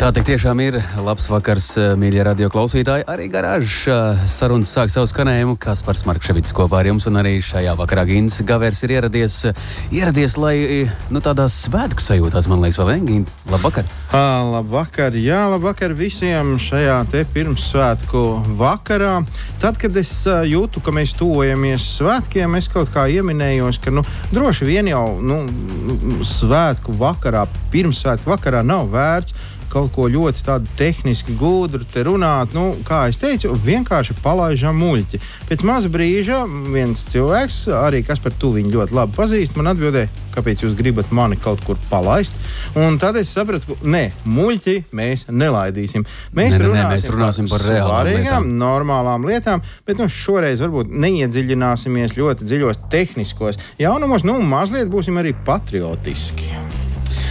Tā 0.00 0.08
tiešām 0.16 0.56
ir 0.64 0.78
labs 1.04 1.26
vakars, 1.28 1.66
eh, 1.76 1.90
mīļie 1.92 2.22
radio 2.24 2.46
klausītāji. 2.48 3.02
Arī 3.04 3.26
garāžas 3.28 3.82
eh, 3.84 4.22
sarunas 4.32 4.70
sāk 4.72 4.88
savu 4.88 5.04
skanējumu. 5.10 5.58
Kaspars 5.60 6.06
Markevits 6.08 6.54
kopā 6.56 6.78
ar 6.80 6.88
jums, 6.88 7.04
un 7.10 7.20
arī 7.20 7.34
šajā 7.44 7.74
vakarā 7.76 8.06
Gins 8.08 8.38
Gavers 8.48 8.80
ir 8.80 8.94
ieradies, 8.94 9.36
eh, 9.50 9.60
ieradies 9.92 10.38
lai 10.40 10.88
nu, 11.12 11.20
tādās 11.20 11.58
svētku 11.66 12.00
sajūtās, 12.00 12.48
man 12.48 12.64
liekas, 12.64 12.80
vēl 12.80 13.04
ne? 13.10 13.26
Labvakar! 13.52 13.92
À, 14.16 14.40
labvakar! 14.54 15.20
Jā, 15.20 15.42
labvakar 15.52 15.92
visiem 15.92 16.56
šajā 16.56 17.04
pirmssvētku 17.36 18.24
vakarā. 18.56 19.20
Tad, 19.60 19.76
kad 19.76 20.00
es 20.00 20.24
jūtu, 20.24 20.80
ka 20.80 20.96
mēs 20.96 21.12
tuvojamies 21.20 21.92
svētkiem, 22.00 22.56
es 22.56 22.72
kaut 22.72 22.88
kā 22.96 23.04
ieminējos, 23.04 23.84
ka 23.84 23.92
nu, 23.92 24.08
droši 24.32 24.64
vien 24.64 24.88
jau 24.88 25.20
nu, 25.20 25.44
svētku 26.24 26.96
vakarā, 26.96 27.44
pirmssvētku 27.68 28.32
vakarā 28.32 28.64
nav 28.64 28.88
vērts 28.88 29.59
kaut 29.70 29.92
ko 29.94 30.08
ļoti 30.10 30.44
tādu 30.46 30.70
tehniski 30.78 31.34
gudru 31.38 31.86
te 31.88 32.04
runāt. 32.06 32.54
Nu, 32.56 32.72
kā 32.86 33.04
jau 33.08 33.18
teicu, 33.24 33.52
vienkārši 33.64 34.16
palaidām 34.22 34.78
muļķi. 34.80 35.20
Pēc 35.50 35.64
maza 35.66 35.90
brīža 35.92 36.42
viens 36.72 37.04
cilvēks, 37.12 37.62
arī 37.80 38.02
kas 38.06 38.22
par 38.22 38.34
to 38.40 38.52
viņu 38.56 38.74
ļoti 38.74 38.96
labi 38.96 39.16
pazīst, 39.16 39.56
man 39.58 39.72
atbildēja, 39.72 40.10
kāpēc 40.34 40.64
jūs 40.64 40.76
gribat 40.78 41.12
mani 41.14 41.38
kaut 41.40 41.62
kur 41.66 41.78
palaist. 41.90 42.36
Un 42.78 42.98
tad 43.02 43.18
es 43.20 43.32
sapratu, 43.34 43.74
ka 43.74 43.90
nē, 43.94 44.04
muļķi 44.26 44.76
mēs 44.96 45.28
nelaidīsim. 45.30 46.06
Mēs, 46.36 46.56
ne, 46.56 46.58
ne, 46.58 46.64
runāsim, 46.66 46.82
ne, 46.82 46.90
mēs 46.94 47.10
runāsim 47.14 47.50
par, 47.50 47.66
reālām 47.70 48.50
normālām 48.60 49.26
lietām, 49.28 49.64
bet 49.86 50.00
nu, 50.00 50.10
šoreiz 50.10 50.62
varbūt 50.64 50.92
neiedziļināsimies 51.06 52.18
ļoti 52.18 52.50
dziļos 52.50 52.84
tehniskos 52.92 53.60
jaunumos, 53.80 54.26
nu 54.26 54.40
mazliet 54.42 54.90
būsim 54.92 55.20
arī 55.20 55.34
patriotiski. 55.46 56.79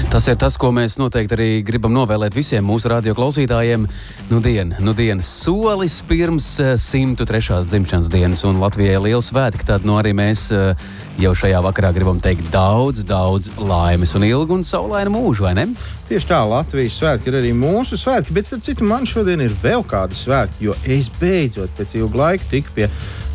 Tas 0.07 0.25
ir 0.31 0.37
tas, 0.39 0.55
ko 0.55 0.69
mēs 0.71 0.95
noteikti 0.95 1.35
arī 1.35 1.47
gribam 1.67 1.91
novēlēt 1.91 2.33
visiem 2.37 2.63
mūsu 2.65 2.87
radio 2.89 3.11
klausītājiem. 3.17 3.83
Nu, 4.29 4.39
dien, 4.43 4.71
nu 4.79 4.93
dienas 4.95 5.27
solis 5.43 5.99
pirms 6.07 6.47
103. 6.79 7.41
Eh, 7.59 7.67
dzimšanas 7.67 8.09
dienas, 8.13 8.45
un 8.47 8.61
Latvijai 8.63 8.95
ir 8.95 9.03
liels 9.03 9.29
svētki. 9.33 9.67
Tad 9.67 9.85
nu, 9.85 9.97
arī 9.99 10.15
mēs 10.15 10.47
eh, 10.55 10.87
jau 11.19 11.35
šajā 11.35 11.59
vakarā 11.67 11.91
gribam 11.95 12.21
teikt 12.23 12.47
daudz, 12.53 13.03
daudz 13.03 13.51
laimes 13.59 14.15
un 14.15 14.25
ilgu 14.29 14.55
un 14.55 14.65
saulainu 14.67 15.13
mūžu, 15.17 15.49
vai 15.49 15.55
ne? 15.59 15.67
Tieši 16.07 16.31
tā, 16.31 16.41
Latvijas 16.47 16.95
svētki 17.01 17.29
ir 17.29 17.41
arī 17.41 17.53
mūsu 17.57 17.99
svētki, 17.99 18.33
bet 18.33 18.47
starp 18.47 18.63
citu 18.65 18.87
man 18.87 19.07
šodien 19.09 19.43
ir 19.43 19.55
vēl 19.61 19.83
kādi 19.85 20.17
svētki, 20.17 20.69
jo 20.69 20.77
es 20.87 21.11
beidzot 21.19 21.75
pēc 21.77 21.99
ilga 21.99 22.23
laika 22.23 22.49
tiku 22.49 22.77
pie 22.77 22.87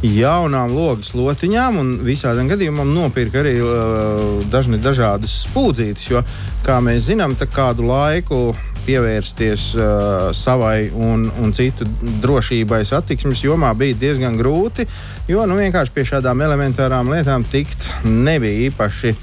jaunām 0.04 0.74
logas 0.74 1.14
lotiņām, 1.16 1.78
un 1.80 1.92
visādiem 2.04 2.48
gadījumam 2.50 2.90
nopirka 2.92 3.40
arī 3.40 3.54
uh, 3.62 4.42
dažni 4.52 4.80
dažādas 4.82 5.32
spūdzītes, 5.46 6.10
jo, 6.10 6.24
kā 6.64 6.78
mēs 6.80 7.10
zinām, 7.10 7.34
kādu 7.52 7.84
laiku 7.88 8.54
pievērsties 8.84 9.66
uh, 9.76 10.30
savai 10.36 10.90
un, 10.92 11.26
un 11.40 11.52
citu 11.56 11.86
drošībai 12.22 12.82
satiksmes 12.88 13.42
jomā 13.44 13.72
bija 13.76 13.96
diezgan 14.00 14.36
grūti, 14.40 14.86
jo 15.28 15.44
nu, 15.48 15.56
vienkārši 15.60 15.94
pie 15.94 16.04
šādām 16.12 16.44
elementārām 16.44 17.12
lietām 17.12 17.44
tikt 17.48 17.88
nebija 18.04 18.68
īpaši 18.68 19.14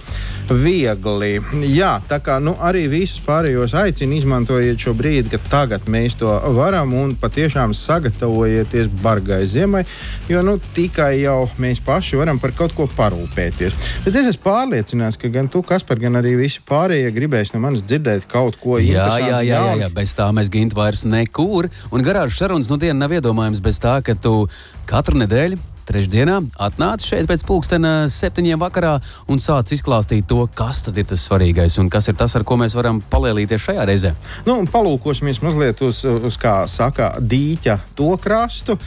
viegli. 0.57 1.39
Jā, 1.71 1.93
tā 2.09 2.19
kā 2.23 2.37
nu, 2.43 2.53
arī 2.63 2.85
visus 2.91 3.21
pārējos 3.25 3.73
aicinu 3.77 4.17
izmantojiet 4.17 4.81
šo 4.81 4.93
brīdi, 4.97 5.31
kad 5.33 5.47
tagad 5.51 5.87
mēs 5.91 6.17
to 6.19 6.31
varam 6.55 6.93
un 6.97 7.13
patiešām 7.19 7.73
sagatavojieties 7.77 8.89
bargai 9.01 9.41
ziemai, 9.49 9.83
jo 10.29 10.43
nu, 10.45 10.57
tikai 10.75 11.21
jau 11.21 11.45
mēs 11.61 11.81
paši 11.85 12.19
varam 12.19 12.39
par 12.41 12.55
kaut 12.57 12.75
ko 12.77 12.87
parūpēties. 12.97 13.77
Bet 14.05 14.15
es 14.15 14.31
esmu 14.33 14.45
pārliecināts, 14.45 15.19
ka 15.21 15.31
gan 15.31 15.49
tu, 15.51 15.63
Kaspar, 15.65 15.99
gan 16.01 16.19
arī 16.19 16.35
visi 16.39 16.63
pārējie 16.67 17.13
gribēs 17.15 17.53
no 17.55 17.63
manis 17.63 17.85
dzirdēt 17.85 18.27
kaut 18.31 18.59
ko 18.61 18.79
jā, 18.81 19.07
jā, 19.21 19.27
jā, 19.29 19.41
jā, 19.47 19.63
jā, 19.85 19.91
bez 19.95 20.15
tā 20.17 20.27
mēs 20.35 20.51
gimtu 20.51 20.79
vairs 20.79 21.05
nekur. 21.07 21.69
Un 21.91 22.05
garāžas 22.05 22.41
sarunas 22.41 22.71
nu 22.71 22.79
diena 22.81 23.03
nav 23.03 23.15
iedomājams 23.17 23.63
bez 23.63 23.79
tā, 23.81 23.99
ka 24.05 24.17
tu 24.17 24.45
katru 24.89 25.21
nedēļu 25.21 25.70
trešdienā 25.87 26.39
atnāci 26.61 27.11
šeit 27.11 27.29
pēc 27.29 27.45
pulkstena 27.47 27.93
septiņiem 28.11 28.61
vakarā 28.61 28.95
un 29.31 29.41
sāc 29.43 29.73
izklāstīt 29.75 30.27
to, 30.29 30.43
kas 30.55 30.83
tad 30.85 30.97
ir 31.01 31.07
tas 31.09 31.23
svarīgais 31.27 31.77
un 31.81 31.91
kas 31.91 32.09
ir 32.11 32.17
tas, 32.19 32.35
ar 32.37 32.45
ko 32.47 32.57
mēs 32.61 32.75
varam 32.77 33.01
palielīties 33.11 33.67
šajā 33.69 33.87
reizē. 33.89 34.15
Nu, 34.47 34.59
palūkosimies 34.71 35.41
mazliet 35.45 35.81
uz, 35.85 36.03
uz 36.05 36.39
kā 36.41 36.61
saka, 36.71 37.15
dīķa 37.21 37.79
to 37.97 38.13
krastu. 38.21 38.77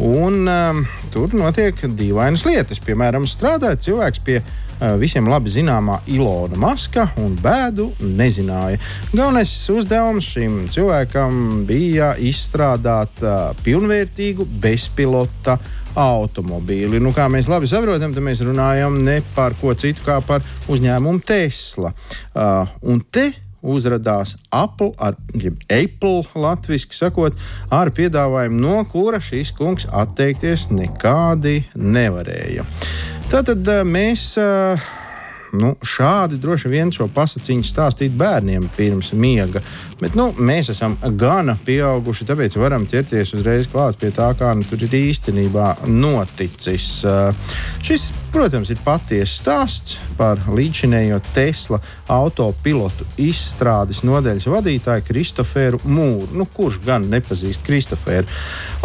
Un, 0.00 0.46
um, 0.48 0.78
tur 1.12 1.34
notiek 1.36 1.76
dīvainas 1.76 2.46
lietas. 2.48 2.80
Piemēram, 2.80 3.26
strādāja 3.28 3.76
cilvēks 3.84 4.22
pie 4.24 4.38
uh, 4.40 4.94
visiem 5.00 5.28
labi 5.28 5.52
zināmā 5.52 5.98
Ilona 6.08 6.56
Maska 6.56 7.10
un 7.20 7.34
bēdu 7.36 7.90
nezināja. 8.00 8.80
Galvenais 9.12 9.52
uzdevums 9.74 10.30
šim 10.32 10.62
cilvēkam 10.72 11.66
bija 11.68 12.14
izstrādāt 12.16 13.20
uh, 13.20 13.52
pilnvērtīgu 13.66 14.48
bezpilota 14.64 15.58
automobīli. 15.98 17.00
Nu, 17.02 17.12
kā 17.16 17.28
mēs 17.32 17.50
labi 17.50 17.70
saprotam, 17.70 18.14
tad 18.14 18.24
mēs 18.24 18.42
runājam 18.46 18.98
ne 19.04 19.20
par 19.36 19.56
ko 19.60 19.74
citu 19.78 20.04
kā 20.06 20.20
par 20.26 20.44
uzņēmumu 20.72 21.24
Tesla. 21.26 21.92
Uh, 22.32 22.70
un 22.88 23.02
te 23.12 23.30
uzrādījās 23.62 24.34
Apple, 24.50 24.90
ar, 24.98 25.14
Apple 25.70 26.42
latviešu 26.42 26.96
sakot, 26.98 27.36
ar 27.70 27.92
piedāvājumu, 27.94 28.58
no 28.58 28.80
kura 28.90 29.22
šīs 29.22 29.54
kungs 29.58 29.86
atteikties 29.86 30.68
nekādi 30.74 31.60
nevarēja. 31.76 32.66
Tātad 33.32 33.62
uh, 33.68 33.86
mēs. 33.86 34.32
Uh, 34.40 34.90
Nu, 35.52 35.74
šādi 35.84 36.38
droši 36.40 36.70
vien 36.72 36.90
šo 36.94 37.10
pasakiņu 37.12 37.66
stāstīt 37.68 38.14
bērniem 38.16 38.70
pirms 38.76 39.10
miega. 39.12 39.60
Bet 40.00 40.16
nu, 40.16 40.30
mēs 40.32 40.72
esam 40.72 40.96
gana 41.20 41.58
pieauguši, 41.66 42.26
tāpēc 42.30 42.56
varam 42.56 42.86
ķerties 42.88 43.34
uzreiz 43.36 43.68
klāt 43.68 44.00
pie 44.00 44.08
tā, 44.16 44.30
kā 44.38 44.54
nu, 44.56 44.64
tur 44.68 44.80
ir 44.86 44.96
īstenībā 44.96 45.74
noticis. 45.92 46.86
Uh, 47.04 47.58
šis, 47.84 48.08
protams, 48.32 48.72
ir 48.72 48.80
patiesa 48.84 49.32
stāsts 49.32 49.98
par 50.16 50.40
līdzinējo 50.48 51.20
Tesla 51.34 51.82
autopilotu 52.12 53.04
izstrādes 53.20 54.02
nodeļas 54.06 54.48
vadītāju 54.48 55.04
Kristoferu 55.06 55.82
Mūru. 55.84 56.30
Nu, 56.32 56.48
kurš 56.48 56.80
gan 56.86 57.06
nepazīst 57.12 57.64
Kristoferu? 57.66 58.28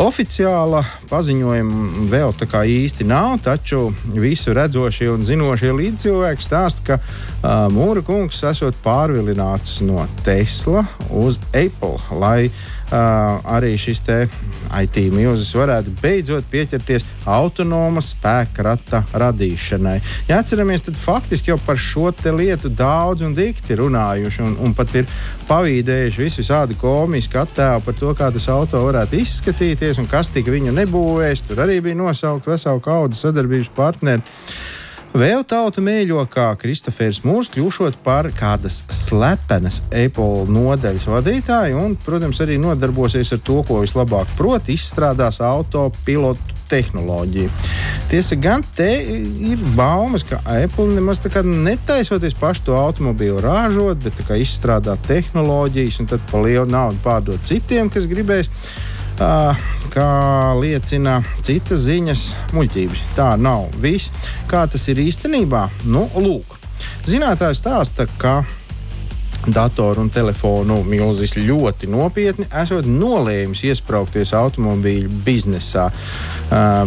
Oficiāla 0.03 0.83
paziņojuma 1.09 2.07
vēl 2.11 2.35
tā 2.37 2.49
kā 2.51 2.65
īsti 2.67 3.07
nav, 3.07 3.39
taču 3.47 3.87
visu 4.13 4.53
redzošie 4.57 5.09
un 5.13 5.23
zinošie 5.27 5.71
līdzcilvēki 5.79 6.47
stāsta, 6.57 6.83
ka 6.85 6.97
uh, 6.97 7.67
Mūra 7.73 8.03
kungs 8.05 8.41
esot 8.47 8.77
pārvilināts 8.85 9.81
no 9.85 10.05
Tesla 10.25 10.85
uz 11.13 11.37
Apple, 11.53 11.97
lai 12.17 12.49
uh, 12.49 13.37
arī 13.57 13.75
šis 13.79 14.01
IT 14.07 14.97
mūzis 15.13 15.53
varētu 15.55 15.93
beidzot 16.01 16.47
pieķerties 16.51 17.05
autonoma 17.27 18.01
spēka 18.03 18.65
rata 18.67 19.03
radīšanai. 19.15 19.97
Ja 20.27 20.41
atceramies, 20.41 20.83
tad 20.83 20.97
faktiski 20.99 21.53
jau 21.53 21.57
par 21.63 21.79
šo 21.79 22.11
lietu 22.35 22.69
daudz 22.69 23.23
un 23.23 23.35
dikti 23.35 23.77
runājuši, 23.79 24.41
un, 24.43 24.57
un 24.63 24.73
pat 24.75 24.95
ir 24.95 25.07
pavīdējuši 25.47 26.23
visu 26.23 26.43
visādi 26.43 26.77
komisku 26.79 27.39
attēlu 27.41 27.83
par 27.85 27.99
to, 27.99 28.13
kā 28.17 28.31
tas 28.33 28.47
auto 28.51 28.83
varētu 28.83 29.21
izskatīties 29.21 30.01
un 30.01 30.09
kas 30.11 30.31
tika 30.33 30.51
viņu 30.51 30.75
nebūvēs. 30.75 31.45
Tur 31.47 31.63
arī 31.63 31.79
bija 31.83 31.99
nosaukt 31.99 32.49
veselu 32.51 32.83
kaudu 32.83 33.15
sadarbības 33.15 33.71
partneri. 33.75 34.25
Vēl 35.17 35.41
tauta 35.49 35.81
mēģo, 35.81 36.19
kā 36.29 36.51
Kristofers 36.61 37.23
Mūrs 37.25 37.47
kļūšot 37.49 37.95
par 38.05 38.27
kādas 38.37 38.83
slepenas 38.93 39.79
Apple 39.89 40.43
nodaļas 40.53 41.07
vadītāju 41.09 41.79
un, 41.81 41.95
protams, 42.05 42.37
arī 42.43 42.59
nodarbosies 42.61 43.31
ar 43.33 43.41
to, 43.41 43.55
ko 43.65 43.79
vislabāk 43.81 44.29
prot, 44.37 44.69
izstrādās 44.69 45.39
autopilotu 45.41 46.53
tehnoloģiju. 46.69 47.49
Tiesa 48.11 48.37
gan 48.37 48.61
te 48.77 48.91
ir 49.49 49.63
baumas, 49.79 50.21
ka 50.27 50.37
Apple 50.53 50.91
nemaz 50.91 51.23
tā 51.23 51.31
kā 51.33 51.41
netaisoties 51.41 52.37
pašu 52.37 52.67
to 52.67 52.77
automobīlu 52.77 53.41
ražot, 53.41 53.97
bet 54.03 54.21
izstrādāt 54.37 55.01
tehnoloģijas 55.09 55.97
un 56.03 56.11
tad 56.13 56.29
pa 56.29 56.43
lielu 56.45 56.67
naudu 56.69 57.01
pārdot 57.01 57.49
citiem, 57.49 57.89
kas 57.89 58.05
gribēs 58.11 58.53
kā 59.93 60.09
liecina 60.59 61.17
citas 61.45 61.85
ziņas, 61.87 62.23
muļķības. 62.53 63.03
Tā 63.17 63.31
nav 63.41 63.67
viss. 63.81 64.11
Kā 64.49 64.65
tas 64.69 64.87
ir 64.91 65.01
īstenībā? 65.03 65.67
Nu, 65.89 66.05
lūk, 66.15 66.57
zinātājs 67.07 67.63
stāsta, 67.63 68.07
ka 68.21 68.41
datoru 69.45 70.01
un 70.03 70.09
telefonu 70.11 70.81
milzis 70.87 71.35
ļoti 71.37 71.89
nopietni 71.91 72.47
esot 72.61 72.87
nolēmis 72.89 73.63
iesprāgties 73.69 74.33
automobīļu 74.35 75.11
biznesā. 75.25 75.87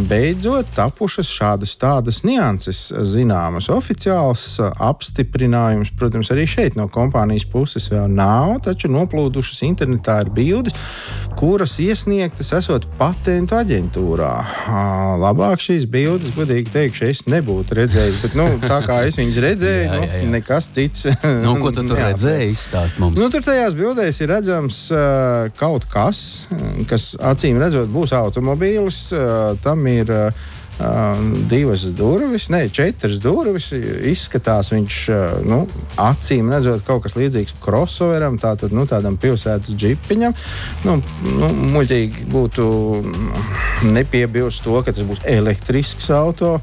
Beidzot, 0.08 0.69
tapušas 0.73 1.29
šādas 1.29 1.75
tādas 1.81 2.23
nianses 2.25 2.87
zināmas. 3.12 3.69
Oficiāls 3.73 4.44
apstiprinājums, 4.61 5.93
protams, 6.00 6.31
arī 6.32 6.47
šeit 6.49 6.79
no 6.79 6.87
kompānijas 6.88 7.44
puses 7.49 7.91
vēl 7.93 8.08
nav, 8.08 8.56
taču 8.64 8.88
noplūdušas 8.93 9.61
internetā 9.69 10.23
ir 10.25 10.32
bildes, 10.32 10.76
kuras 11.37 11.76
iesniegtas 11.81 12.55
esot 12.56 12.87
patentu 12.99 13.58
aģentūrā. 13.58 14.32
Labāk 15.20 15.61
šīs 15.61 15.85
bildes, 15.93 16.32
godīgi 16.37 16.73
teikšu, 16.73 17.06
es 17.12 17.23
nebūtu 17.29 17.76
redzējis, 17.82 18.23
bet 18.25 18.38
nu, 18.41 18.49
tā 18.64 18.81
kā 18.88 19.02
es 19.08 19.20
viņas 19.20 19.43
redzēju, 19.44 19.85
jā, 19.85 20.00
jā, 20.00 20.08
jā. 20.08 20.25
Nu, 20.25 20.32
nekas 20.38 20.70
cits. 20.73 21.05
nu, 21.44 21.55
ko 21.61 21.73
tu 21.76 21.85
tur 21.85 22.00
redzēji? 22.00 22.39
Izstāst 22.48 23.00
mums. 23.02 23.19
Nu, 23.20 23.28
tur 23.32 23.44
tajās 23.44 23.75
bildēs 23.78 24.20
ir 24.22 24.31
redzams 24.32 24.78
uh, 24.94 25.50
kaut 25.60 25.84
kas, 25.90 26.46
kas 26.90 27.12
acīm 27.32 27.60
redzot 27.60 27.90
būs 27.92 28.14
automobīlis. 28.16 29.02
Uh, 29.12 29.58
tam 29.64 29.84
ir 29.90 30.10
uh, 30.14 30.48
divas 31.50 31.82
durvis, 31.96 32.48
ne 32.52 32.62
četras 32.72 33.18
durvis. 33.20 33.70
Izskatās 34.10 34.72
viņš, 34.72 34.98
nu, 35.48 35.60
acīm 36.00 36.50
redzot, 36.52 36.84
kaut 36.86 37.04
kas 37.04 37.16
līdzīgs 37.18 37.58
crossoveram, 37.62 38.38
tātad, 38.40 38.72
nu, 38.76 38.86
tādam 38.88 39.18
pilsētas 39.20 39.74
džipiņam. 39.76 40.36
Nu, 40.86 40.96
nu, 41.26 41.50
muļķīgi 41.76 42.26
būtu 42.32 42.70
nepiebilst 43.90 44.64
to, 44.64 44.78
ka 44.84 44.94
tas 44.94 45.06
būs 45.06 45.24
elektrisks 45.28 46.10
auto. 46.14 46.58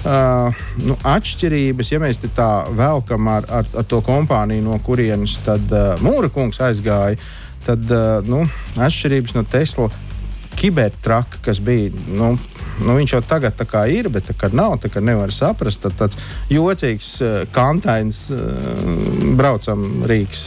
Uh, 0.00 0.56
nu, 0.80 0.94
atšķirības, 1.04 1.90
ja 1.92 1.98
mēs 2.00 2.22
tā 2.32 2.48
velkam 2.72 3.26
ar, 3.28 3.44
ar, 3.52 3.66
ar 3.76 3.84
to 3.84 3.98
kompāniju, 4.04 4.64
no 4.64 4.78
kurienes 4.80 5.34
tad 5.44 5.66
uh, 5.74 6.00
Mūra 6.00 6.30
kungs 6.32 6.60
aizgāja, 6.64 7.18
tad 7.66 7.84
uh, 7.92 8.24
nu, 8.24 8.46
atšķirības 8.80 9.36
no 9.36 9.44
Tesla 9.44 9.90
kibertraka, 10.56 11.42
kas 11.44 11.60
bija. 11.60 11.92
Nu, 12.08 12.32
nu, 12.80 12.96
viņš 12.98 13.14
jau 13.16 13.22
tagad 13.26 13.60
ir, 13.92 14.08
bet 14.12 14.28
tā 14.30 14.36
kā 14.36 14.50
nav, 14.52 14.78
tā 14.82 14.90
kā 14.92 15.02
nevar 15.04 15.32
saprast. 15.34 15.82
Tad 15.84 15.96
tāds 15.98 16.18
jocīgs, 16.50 17.12
uh, 17.22 17.38
kantains 17.54 18.28
uh, 18.34 18.40
braucam 19.38 20.04
rīks. 20.08 20.46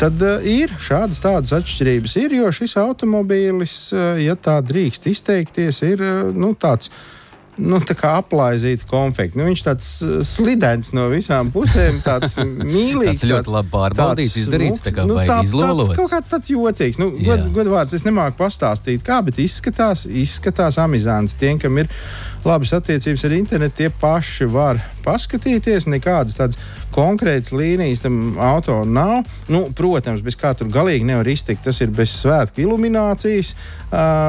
Tad 0.00 0.22
uh, 0.22 0.38
ir 0.44 0.72
šādas 0.80 1.20
tādas 1.24 1.54
atšķirības, 1.56 2.16
ir, 2.22 2.38
jo 2.40 2.52
šis 2.52 2.76
automobīlis, 2.80 3.76
uh, 3.94 4.16
ja 4.22 4.36
tā 4.36 4.58
drīkst 4.64 5.10
izteikties, 5.12 5.82
ir 5.86 6.04
nu, 6.36 6.54
tāds 6.54 6.92
nu, 7.58 7.80
aplaizīta 7.80 8.86
konfekta. 8.90 9.38
Nu, 9.38 9.46
viņš 9.48 9.62
tāds 9.66 9.88
uh, 10.04 10.18
slidens 10.26 10.92
no 10.96 11.08
visām 11.12 11.50
pusēm, 11.54 12.02
tāds 12.04 12.38
mīlīgs. 12.42 13.22
Tas 13.22 13.30
ļoti 13.32 13.54
labi 13.54 13.72
pārbaudīts, 13.74 14.38
izdarīts, 14.42 14.84
tā 14.84 14.92
kā 14.96 15.06
nu, 15.08 15.18
tā, 15.22 15.40
izlolots. 15.46 15.90
Tāds 15.90 16.00
kaut 16.00 16.14
kāds 16.14 16.32
tāds 16.34 16.52
jocīgs. 16.52 17.00
Nu, 17.02 17.10
god, 17.20 17.48
godvārds, 17.56 17.96
es 17.96 18.06
nemāku 18.06 18.38
pastāstīt, 18.40 19.04
kā, 19.06 19.20
bet 19.26 19.40
izskatās, 19.42 20.06
izskatās 20.06 20.80
amizanti 20.82 21.38
tiem, 21.40 21.60
kam 21.62 21.82
ir 21.82 21.90
labas 22.46 22.72
attiecības 22.76 23.26
ar 23.26 23.36
internetu, 23.36 23.80
tie 23.82 23.90
paši 24.00 24.48
var 24.50 24.80
paskatīties. 25.06 25.86
Nekādas 25.90 26.38
tādas 26.38 26.60
konkrētas 26.96 27.52
līnijas 27.52 28.00
tam 28.04 28.38
auto 28.40 28.80
nav. 28.88 29.26
Nu, 29.52 29.66
protams, 29.76 30.22
bez 30.24 30.38
kā 30.38 30.54
tur 30.56 30.70
galīgi 30.72 31.06
nevar 31.06 31.28
iztikt. 31.28 31.64
Tas 31.66 31.80
ir 31.84 31.92
bez 31.94 32.14
svētku 32.22 32.62
iluminācijas. 32.64 33.52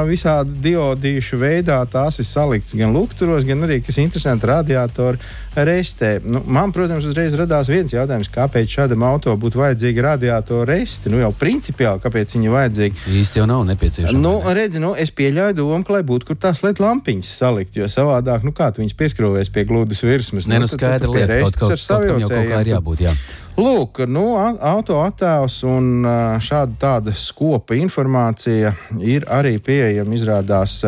Visādi 0.08 0.60
diodīšu 0.68 1.40
veidā 1.42 1.80
tās 1.90 2.20
ir 2.22 2.28
saliktas 2.28 2.76
gan 2.78 2.94
lukturos, 2.94 3.48
gan 3.48 3.66
arī, 3.66 3.80
kas 3.86 3.98
interesanti, 4.02 4.50
radiatoru 4.50 5.18
restē. 5.58 6.20
Nu, 6.22 6.44
man, 6.46 6.74
protams, 6.76 7.08
uzreiz 7.10 7.34
radās 7.40 7.72
viens 7.72 7.94
jautājums, 7.94 8.30
kāpēc 8.30 8.70
šādam 8.70 9.06
auto 9.08 9.34
būtu 9.40 9.58
vajadzīga 9.64 10.06
radiatoru 10.12 10.68
resti. 10.70 11.10
Nu, 11.10 11.22
jau 11.24 11.32
principiāli, 11.34 12.04
kāpēc 12.04 12.36
viņi 12.38 12.54
vajadzīgi? 12.54 13.08
Īsti 13.22 13.42
jau 13.42 13.48
nav 13.50 13.64
nepieciešama. 13.72 14.22
Nu, 14.22 14.36
redzi, 14.54 14.84
nu, 14.84 14.94
es 14.94 15.10
pieļauju 15.18 15.58
domu, 15.58 15.82
ka 15.88 15.98
lai 15.98 16.04
būtu 16.06 16.30
kur 16.30 16.38
tās 16.38 16.62
LED 16.62 16.84
lampiņas 16.84 17.32
salikt, 17.42 17.80
jo 17.80 17.90
savādāk, 18.08 18.46
nu 18.48 18.54
kā 18.56 18.70
tu 18.72 18.84
viņus 18.84 18.96
pieskrūvēs 18.98 19.52
pie 19.54 19.66
glūdas 19.68 20.04
virsmas. 20.06 20.48
Nē, 20.48 20.62
nu, 20.62 20.68
nu 20.68 20.72
skaidri 20.72 21.12
lieta, 21.12 21.42
kaut, 21.44 21.60
kaut, 21.60 21.76
kaut, 21.76 22.08
kaut, 22.08 22.30
kaut 22.32 22.50
kā 22.52 22.62
ir 22.64 22.72
jābūt, 22.72 23.04
jā. 23.08 23.14
Lūk, 23.58 24.04
nu, 24.06 24.36
auto 24.38 25.00
attēls 25.02 25.64
un 25.66 26.06
šāda 26.46 26.78
tāda 26.78 27.14
skopa 27.18 27.74
informācija 27.74 28.76
ir 29.02 29.26
arī 29.34 29.58
pieejama. 29.58 30.14
Izrādās 30.14 30.80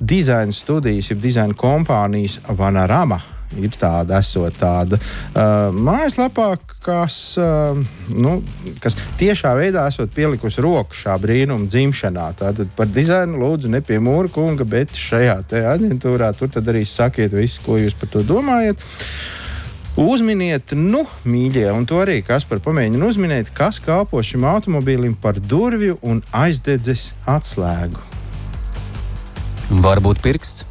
dizaina 0.00 0.54
studijas, 0.54 1.12
jeb 1.12 1.22
dizaina 1.22 1.54
kompānijas 1.54 2.40
Vanarama 2.58 3.20
ir 3.56 3.72
tāda, 3.80 4.18
esot 4.20 4.56
tāda 4.60 4.98
uh, 4.98 5.70
mājaslapā, 5.72 6.50
kas, 6.84 7.16
uh, 7.40 7.78
nu, 8.12 8.34
kas 8.82 8.96
tiešā 9.20 9.54
veidā 9.58 9.86
esot 9.88 10.12
pielikusi 10.14 10.62
roku 10.64 10.98
šā 10.98 11.16
brīnuma 11.22 11.70
dzimšanā. 11.70 12.28
Tātad 12.42 12.70
par 12.76 12.90
dizainu 12.92 13.40
lūdzu 13.40 13.72
ne 13.72 13.82
pie 13.84 14.00
mūra 14.02 14.30
kunga, 14.32 14.66
bet 14.68 14.94
šajā 14.98 15.40
aģentūrā 15.48 16.32
tur 16.38 16.52
arī 16.60 16.84
sakiet 16.88 17.34
visu, 17.36 17.64
ko 17.64 17.80
jūs 17.80 17.96
par 17.98 18.12
to 18.12 18.24
domājat. 18.26 18.84
Uzminiet, 19.98 20.76
nu, 20.78 21.00
mīļie, 21.26 21.64
un 21.74 21.82
to 21.88 21.98
arī 21.98 22.20
kas 22.22 22.44
par 22.46 22.60
pamēģinu 22.62 23.08
uzminēt, 23.08 23.50
kas 23.50 23.80
kalpo 23.82 24.20
šim 24.22 24.44
automobīlim 24.46 25.16
par 25.18 25.40
durvju 25.42 25.98
un 26.06 26.20
aizdedzes 26.30 27.08
atslēgu. 27.26 27.98
Varbūt 29.82 30.22
pirksts. 30.22 30.64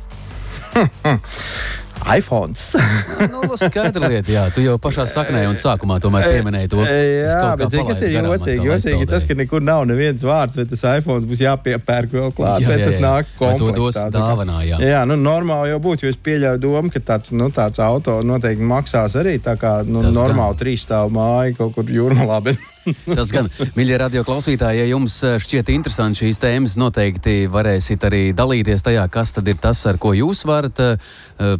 iPhone. 2.16 2.54
nu, 3.34 3.42
nu, 3.44 3.58
skaidra 3.60 4.10
lieta, 4.12 4.32
jā. 4.32 4.44
Tu 4.56 4.64
jau 4.66 4.78
pašā 4.82 5.08
saknē 5.12 5.44
un 5.50 5.58
sākumā 5.60 6.00
tomēr 6.04 6.28
pieminēji 6.32 6.72
to. 6.72 6.84
Jā, 6.88 7.56
bet 7.60 7.74
zini, 7.74 7.86
kas 7.90 8.04
ir 8.06 8.16
jocīgi? 8.16 8.68
Jocīgi 8.70 9.10
tas, 9.10 9.26
ka 9.28 9.38
nekur 9.38 9.64
nav 9.66 9.84
neviens 9.90 10.24
vārds, 10.26 10.60
vai 10.60 10.68
tas 10.70 10.86
iPhone 10.94 11.28
būs 11.28 11.44
jāpiepērk 11.44 12.16
vēl 12.16 12.32
klāt, 12.38 12.64
jā, 12.64 12.72
vai 12.72 12.80
jā, 12.80 12.88
tas 12.88 13.00
jā. 13.00 13.04
nāk 13.04 13.34
komplektā. 13.40 13.76
To 13.78 13.84
dos 13.84 14.00
dāvanā, 14.16 14.62
jā. 14.68 14.80
Jā, 14.84 15.04
nu 15.10 15.20
normāli 15.20 15.74
jau 15.74 15.82
būtu, 15.84 16.08
jo 16.08 16.14
es 16.14 16.22
pieļauju 16.28 16.64
domu, 16.64 16.94
ka 16.94 17.04
tāds, 17.12 17.36
nu, 17.36 17.52
tāds 17.54 17.82
auto 17.84 18.20
noteikti 18.26 18.72
maksās 18.72 19.18
arī 19.20 19.38
tā 19.44 19.58
kā 19.60 19.80
nu, 19.88 20.06
normāli 20.14 20.62
trīs 20.64 20.88
stāvu 20.88 21.14
māja 21.20 21.58
kaut 21.60 21.78
kur 21.78 21.94
jūrmalā. 21.98 22.42
Bet... 22.50 22.66
Tas 23.18 23.32
gan, 23.34 23.50
mīļie 23.78 23.98
radio 24.02 24.24
klausītāji, 24.28 24.82
ja 24.82 24.90
jums 24.92 25.18
eh, 25.28 25.38
šķiet 25.44 25.72
interesanti 25.74 26.26
šīs 26.26 26.42
tēmas, 26.42 26.78
noteikti 26.80 27.38
varēsiet 27.52 28.06
arī 28.08 28.22
dalīties 28.38 28.86
tajā, 28.86 29.08
kas 29.14 29.34
tad 29.36 29.48
ir 29.52 29.60
tas, 29.62 29.84
ar 29.90 30.00
ko 30.02 30.14
jūs 30.18 30.44
varat 30.48 30.84
uh, 30.84 31.16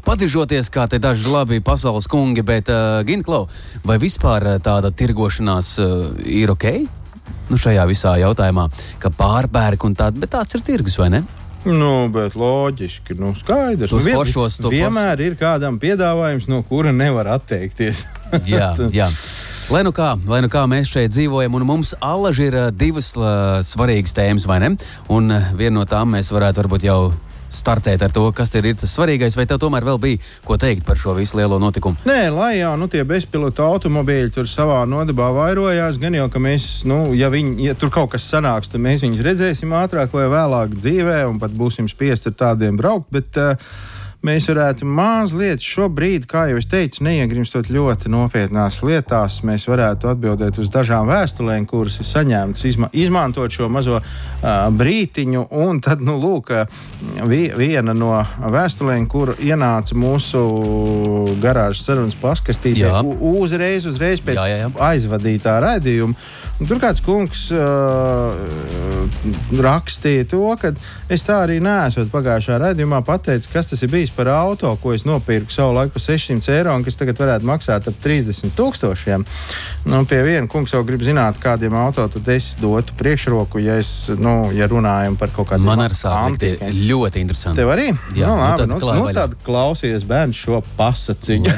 padižoties, 0.06 0.72
kā 0.74 0.88
te 0.90 1.00
daži 1.02 1.30
labi 1.32 1.60
pasaules 1.64 2.08
kungi, 2.12 2.44
bet 2.46 2.70
Ginklau, 3.08 3.48
vai 3.86 3.98
vispār 4.02 4.58
tāda 4.64 4.92
tirgošanās 4.92 5.76
ir 6.26 6.54
ok? 6.54 6.68
Nu, 7.48 7.60
šajā 7.60 7.84
visā 7.88 8.18
jautājumā, 8.20 8.68
ka 9.00 9.12
pārpērk 9.14 9.86
un 9.88 9.96
tāda, 9.96 10.20
bet 10.20 10.34
tāds 10.36 10.58
ir 10.58 10.66
tirgus, 10.68 10.98
vai 11.00 11.12
ne? 11.14 11.22
Nu, 11.68 12.08
bet 12.14 12.36
loģiski, 12.38 13.16
nu, 13.20 13.34
skaidrs. 13.36 13.92
Nu, 13.92 14.00
vien, 14.04 14.16
foršos, 14.20 14.60
vienmēr 14.72 15.24
ir 15.26 15.38
kādam 15.40 15.80
piedāvājums, 15.82 16.48
no 16.52 16.62
kura 16.68 16.94
nevar 16.96 17.32
atteikties. 17.38 18.06
jā, 18.48 18.72
jā. 19.00 19.10
Lai 19.68 19.82
nu 19.84 19.92
kā, 19.92 20.14
lai 20.32 20.38
nu 20.40 20.48
kā 20.48 20.62
mēs 20.64 20.88
šeit 20.88 21.12
dzīvojam, 21.12 21.58
un 21.58 21.66
mums 21.68 21.90
alaži 22.00 22.46
ir 22.48 22.56
divas 22.72 23.10
uh, 23.20 23.58
svarīgas 23.68 24.14
tēmas, 24.16 24.46
vai 24.48 24.62
ne? 24.64 24.70
Un 25.12 25.28
viena 25.60 25.74
no 25.76 25.84
tām 25.84 26.14
mēs 26.16 26.30
varētu 26.32 26.62
varbūt 26.62 26.86
jau 26.88 27.02
startēt 27.52 28.06
ar 28.06 28.14
to, 28.16 28.24
kas 28.32 28.54
ir 28.56 28.70
tas 28.80 28.94
svarīgais, 28.96 29.36
vai 29.36 29.44
tev 29.50 29.60
tomēr 29.60 29.84
vēl 29.84 30.00
bija 30.00 30.22
ko 30.48 30.56
teikt 30.56 30.86
par 30.88 30.96
šo 30.96 31.18
visu 31.18 31.36
lielo 31.36 31.60
notikumu? 31.60 32.00
Nē, 32.08 32.30
lai 32.32 32.54
jau 32.62 32.72
nu, 32.80 32.88
tie 32.88 33.04
bezpilota 33.08 33.68
automobīļi 33.68 34.32
tur 34.38 34.48
savā 34.48 34.80
nodabā 34.88 35.34
vairojās, 35.36 36.00
gan 36.00 36.16
jau, 36.16 36.30
ka 36.32 36.40
mēs, 36.48 36.70
nu, 36.88 37.02
ja, 37.20 37.28
viņi, 37.34 37.68
ja 37.68 37.76
tur 37.76 37.92
kaut 37.92 38.14
kas 38.16 38.30
sanāks, 38.32 38.72
tad 38.72 38.80
mēs 38.88 39.04
viņus 39.04 39.28
redzēsim 39.28 39.76
ātrāk 39.76 40.16
vai 40.16 40.30
vēlāk 40.32 40.80
dzīvē, 40.80 41.20
un 41.28 41.44
pat 41.44 41.52
būsim 41.52 41.92
spiest 41.92 42.32
ar 42.32 42.40
tādiem 42.40 42.80
braukt. 42.80 43.12
Bet, 43.20 43.36
uh, 43.36 43.60
mēs 44.26 44.48
varētu 44.50 44.88
mazliet 44.90 45.62
šobrīd, 45.64 46.26
kā 46.30 46.48
jau 46.50 46.58
es 46.58 46.68
teicu, 46.70 47.04
neiegrimstot 47.06 47.70
ļoti 47.74 48.10
nopietnās 48.12 48.80
lietās, 48.86 49.42
mēs 49.48 49.68
varētu 49.70 50.10
atbildēt 50.12 50.58
uz 50.62 50.72
dažām 50.74 51.10
vēstulēm, 51.10 51.68
kuras 51.70 52.00
ir 52.02 52.10
saņemtas, 52.10 52.66
izma 52.66 52.90
izmantot 52.98 53.54
šo 53.54 53.70
mazo 53.70 54.00
uh, 54.00 54.08
brītiņu. 54.74 55.48
Un 55.62 55.82
tad, 55.86 56.02
nu, 56.04 56.18
lūk, 56.22 56.54
vi 57.30 57.44
viena 57.58 57.94
no 57.98 58.16
vēstulēm, 58.42 59.08
kur 59.12 59.36
ienāca 59.38 59.98
mūsu 59.98 60.44
garāžas 61.44 61.86
sarunas 61.86 62.18
paskastītē, 62.22 62.92
uzreiz, 63.38 63.86
uzreiz 63.90 64.24
pēc 64.26 64.42
jā, 64.42 64.50
jā, 64.50 64.60
jā. 64.66 64.74
aizvadītā 64.92 65.60
raidījuma. 65.64 66.18
Tur 66.58 66.80
kāds 66.82 67.04
kungs 67.06 67.44
uh, 67.54 68.34
rakstīja 69.62 70.26
to, 70.32 70.42
ka 70.58 70.74
es 71.14 71.22
tā 71.26 71.44
arī 71.46 71.60
neesmu 71.62 72.08
pagājušā 72.10 72.58
raidījumā 72.64 73.04
pateicis, 73.06 73.50
kas 73.52 73.70
tas 73.70 73.84
ir 73.86 73.92
bijis 73.94 74.07
bijis 74.08 74.16
par 74.16 74.28
auto, 74.28 74.76
ko 74.76 74.94
es 74.94 75.04
nopirku 75.06 75.52
savu 75.52 75.74
laiku 75.74 75.94
par 75.94 76.02
600 76.02 76.54
eiro, 76.54 76.76
un 76.76 76.84
kas 76.84 76.96
tagad 76.98 77.18
varētu 77.20 77.46
maksāt 77.46 77.88
ap 77.88 77.96
30 78.04 78.54
tūkstošiem. 78.56 79.26
Nu, 79.86 80.06
pie 80.06 80.22
viena 80.24 80.48
kungs 80.48 80.74
jau 80.74 80.84
grib 80.86 81.04
zināt, 81.04 81.40
kādiem 81.40 81.76
auto 81.76 82.08
tad 82.08 82.28
es 82.32 82.56
dotu 82.60 82.94
priekšroku, 82.98 83.60
ja, 83.60 83.78
es, 83.78 84.10
nu, 84.18 84.52
ja 84.56 84.68
runājam 84.68 85.18
par 85.18 85.32
kaut 85.36 85.50
kādiem 85.52 85.68
Man 85.68 85.84
ar 85.84 85.96
sāpēm 85.96 86.78
ļoti 86.88 87.24
interesanti. 87.24 87.60
Tev 87.60 87.72
arī? 87.74 87.90
Jā, 88.16 88.30
nu, 88.30 88.38
labi, 88.40 88.68
nu, 88.68 88.74
nu, 88.74 88.80
tad 88.80 89.00
nu, 89.00 89.06
vaļā. 89.08 89.16
tad 89.18 89.36
klausies 89.46 90.08
bērns 90.08 90.44
šo 90.46 90.62
pasaciņu. 90.78 91.56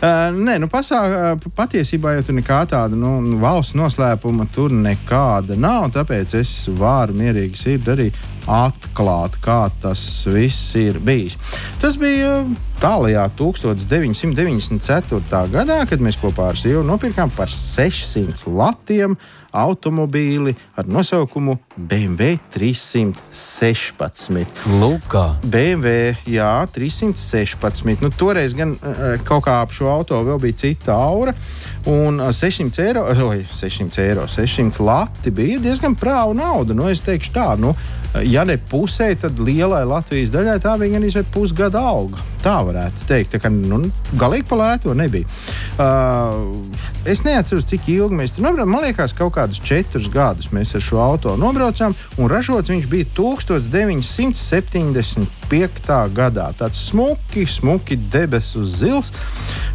Uh, 0.00 0.30
nē, 0.32 0.54
nu, 0.62 0.68
pasā, 0.70 0.98
uh, 1.36 1.48
patiesībā 1.56 2.14
jau 2.14 2.22
tur 2.24 2.36
nekā 2.38 2.62
tāda 2.70 2.96
nu, 2.96 3.10
valsts 3.42 3.76
noslēpuma 3.76 4.46
tur 4.54 4.72
nekāda 4.72 5.58
nav. 5.60 5.90
Tāpēc 5.92 6.38
es 6.38 6.52
varu 6.78 7.18
mierīgi 7.18 7.60
sirdi 7.60 7.92
arī 7.92 8.06
atklāt, 8.50 9.36
kā 9.44 9.70
tas 9.82 10.26
viss 10.26 10.74
ir 10.78 10.98
bijis. 11.04 11.36
Tas 11.82 11.96
bija 12.00 12.40
uh, 12.42 12.48
tālajā 12.82 13.28
1994. 13.38 15.20
gadā, 15.52 15.78
kad 15.88 16.00
mēs 16.02 16.18
kopā 16.20 16.50
ar 16.50 16.58
sievu 16.58 16.82
nopirkām 16.86 17.30
par 17.36 17.48
600 17.52 18.48
latiem 18.50 19.16
automobīli 19.52 20.54
ar 20.78 20.86
nosaukumu 20.90 21.58
BMW 21.76 22.38
316. 22.54 24.46
Lūk, 24.80 25.00
kā. 25.10 25.34
BMW, 25.42 26.14
jā, 26.30 26.66
316. 26.74 28.00
Nu, 28.04 28.10
toreiz 28.14 28.54
gan 28.56 28.76
uh, 28.76 29.16
kaut 29.26 29.44
kā 29.46 29.60
ap 29.64 29.72
šo 29.74 29.88
auto 29.92 30.20
vēl 30.26 30.38
bija 30.42 30.58
cita 30.66 30.92
aura. 30.96 31.32
Un 31.90 32.20
uh, 32.20 32.32
600 32.34 32.84
eiro, 32.84 33.02
oi, 33.30 33.40
600 33.48 34.04
eiro, 34.04 34.26
600 34.28 34.84
lati 34.84 35.30
bija 35.34 35.58
diezgan 35.62 35.94
prāva 35.98 36.34
nauda. 36.36 36.76
Nu, 36.76 36.88
es 36.92 37.00
teikšu 37.04 37.32
tā, 37.36 37.48
nu, 37.60 37.74
ja 38.26 38.44
ne 38.44 38.56
pusē, 38.70 39.12
tad 39.20 39.38
lielai 39.40 39.84
Latvijas 39.88 40.32
daļai 40.34 40.58
tā 40.62 40.76
bija 40.80 40.96
gan 40.96 41.06
izvērt 41.06 41.30
pusgada 41.34 41.82
alga. 41.92 42.20
Tā 42.44 42.56
varētu 42.64 43.04
teikt. 43.08 43.34
Tā 43.34 43.40
kā, 43.42 43.50
nu, 43.52 43.82
galīgi 44.20 44.48
pa 44.48 44.56
lēto 44.60 44.94
nebija. 44.96 45.28
Uh, 45.80 46.64
es 47.08 47.24
neatceros, 47.26 47.68
cik 47.68 47.88
ilgi 47.92 48.16
mēs 48.16 48.34
tur 48.36 48.46
nobraucām. 48.46 48.72
Man 48.74 48.86
liekas, 48.86 49.14
kaut 49.16 49.34
kādus 49.40 49.60
četrus 49.64 50.04
gadus 50.12 50.50
mēs 50.52 50.74
ar 50.76 50.82
šo 50.84 50.98
auto 51.00 51.32
nobraucām, 51.40 51.94
un 52.20 52.28
ražots 52.30 52.70
viņš 52.72 52.86
bija 52.90 53.06
1975. 53.16 55.26
gadā. 56.14 56.46
Tāds 56.58 56.78
smuki, 56.90 57.46
smuki 57.48 57.96
debesu 58.12 58.64
zils, 58.68 59.08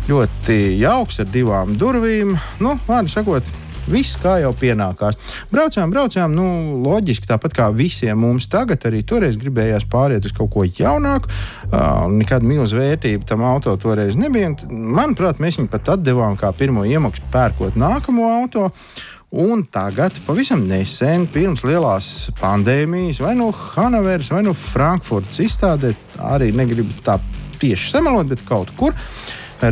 ļoti 0.10 0.56
jauks 0.80 1.20
ar 1.24 1.28
divām 1.34 1.68
durvīm. 1.80 2.30
Nu, 2.62 2.72
vārdu 2.88 3.10
sakot, 3.12 3.44
Viss 3.86 4.18
kā 4.18 4.40
jau 4.42 4.50
pienākās. 4.58 5.18
Braucām, 5.52 5.92
braucām, 5.94 6.34
nu, 6.34 6.46
loģiski, 6.82 7.28
tāpat 7.30 7.54
kā 7.54 7.68
visiem 7.74 8.18
mums 8.18 8.48
tagad, 8.50 8.82
arī 8.90 9.04
toreiz 9.06 9.38
gribējās 9.38 9.86
pāriet 9.92 10.26
uz 10.26 10.34
kaut 10.34 10.50
ko 10.56 10.66
jaunāku. 10.66 11.30
Uh, 11.70 12.08
nekāda 12.10 12.50
milzīga 12.50 12.82
vērtība 12.82 13.30
tam 13.30 13.46
auto 13.46 13.76
toreiz 13.82 14.18
nebija. 14.18 14.56
Manuprāt, 14.70 15.42
mēs 15.44 15.60
viņu 15.60 15.70
pat 15.70 15.94
atdevām 15.98 16.38
kā 16.42 16.50
pirmo 16.58 16.86
iemaksu 16.88 17.30
pērkot 17.34 17.78
nākamo 17.78 18.32
auto. 18.40 18.72
Un 19.34 19.64
tagad, 19.68 20.20
pavisam 20.28 20.62
nesen, 20.70 21.26
pirms 21.34 21.64
lielās 21.66 22.30
pandēmijas, 22.38 23.20
vai 23.24 23.34
no 23.36 23.50
Hanoveras, 23.52 24.30
vai 24.32 24.44
no 24.46 24.54
Frankfurtas 24.54 25.42
izstādē, 25.42 25.96
arī 26.22 26.52
negribu 26.56 26.94
tā 27.04 27.18
tieši 27.60 27.90
samalot, 27.96 28.30
bet 28.30 28.46
kaut 28.46 28.72
kur 28.78 28.94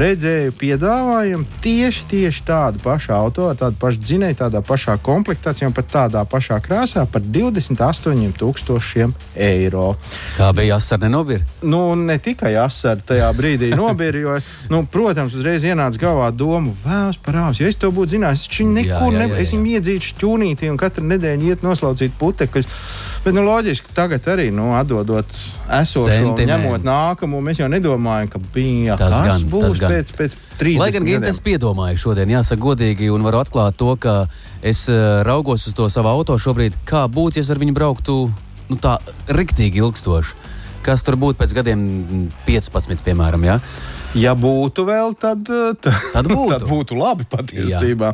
redzēju 0.02 0.54
piedāvājumu 0.60 1.46
tieši, 1.64 2.06
tieši 2.12 2.44
tādu 2.48 2.80
pašu 2.84 3.14
auto, 3.16 3.50
ar 3.52 3.58
tādu 3.60 3.78
pašu 3.80 4.02
dzinēju, 4.04 4.38
tādā 4.40 4.62
pašā 4.66 4.96
komplektācijā 5.04 5.70
pat 5.76 5.88
tādā 5.94 6.24
pašā 6.30 6.60
krāsā 6.64 7.06
par 7.10 7.22
28,000 7.22 9.12
eiro. 9.36 9.96
Kā 10.38 10.52
bija 10.56 10.76
jāsaka, 10.76 11.04
nenobir? 11.06 11.44
Nu, 11.62 11.96
ne 12.00 12.18
tikai 12.22 12.54
asari 12.62 13.02
tajā 13.14 13.30
brīdī 13.38 13.74
nobīra, 13.78 14.24
jo, 14.24 14.38
nu, 14.74 14.84
protams, 14.90 15.36
uzreiz 15.38 15.66
ienāca 15.68 16.02
galvā 16.02 16.30
doma, 16.36 16.74
vēlas 16.86 17.20
parāds. 17.24 17.62
Ja 17.62 17.68
es 17.72 17.80
to 17.80 17.92
būtu 17.94 18.18
zinājis, 18.18 18.48
es 18.48 18.62
viņu 18.62 18.78
nekur 18.80 19.18
nebūtu. 19.18 19.42
Es 19.44 19.56
viņu 19.56 19.68
iedzītu 19.78 20.10
šķūnītī 20.12 20.72
un 20.72 20.80
katru 20.82 21.04
nedēļu 21.10 21.52
iet 21.52 21.66
noslaucīt 21.66 22.16
putekļus. 22.20 22.70
Bet, 23.24 23.32
nu, 23.36 23.42
loģiski, 23.48 23.94
tagad 23.96 24.26
arī, 24.28 24.50
nu, 24.52 24.74
atdodot 24.76 25.30
esošo, 25.70 26.34
un 26.34 26.40
ņemot 26.50 26.84
nākamo, 26.84 27.40
mēs 27.44 27.62
jau 27.62 27.70
nedomājam, 27.72 28.30
ka 28.34 28.42
bija 28.54 28.98
Tas 29.00 29.14
kas 29.14 29.28
gan, 29.28 29.46
būs 29.52 29.66
tas 29.70 29.80
gan. 29.80 29.94
pēc, 29.94 30.12
pēc 30.18 30.36
30 30.60 30.82
Lai 30.82 30.90
gan 30.92 31.08
gadiem. 31.08 31.28
es 31.30 31.40
piedomāju 31.40 32.02
šodien, 32.04 32.34
jāsaka 32.36 32.62
godīgi, 32.62 33.10
un 33.14 33.24
varu 33.24 33.40
atklāt 33.44 33.78
to, 33.80 33.96
ka 33.96 34.28
es 34.62 34.86
uh, 34.92 35.22
raugos 35.28 35.68
uz 35.68 35.74
to 35.78 35.88
savu 35.90 36.12
auto 36.12 36.38
šobrīd, 36.38 36.76
kā 36.90 37.06
būtu, 37.08 37.40
ja 37.40 37.46
es 37.46 37.52
ar 37.54 37.62
viņu 37.64 37.74
brauktu 37.78 38.18
nu, 38.70 38.78
tā 38.80 38.98
riktīgi 39.28 39.80
ilgstoši. 39.84 40.40
Kas 40.84 41.04
tur 41.04 41.16
būtu 41.16 41.40
pēc 41.40 41.54
gadiem 41.56 41.80
mm, 41.80 42.24
15, 42.46 43.04
piemēram, 43.06 43.44
ja? 43.48 43.60
Ja 44.14 44.36
būtu 44.38 44.86
vēl, 44.86 45.16
tad, 45.18 45.48
eh, 45.50 45.74
tad, 45.82 45.96
Tad 46.14 46.28
būtu. 46.34 46.50
tad 46.52 46.66
būtu 46.70 46.98
labi 46.98 47.26
patiesībā. 47.30 48.12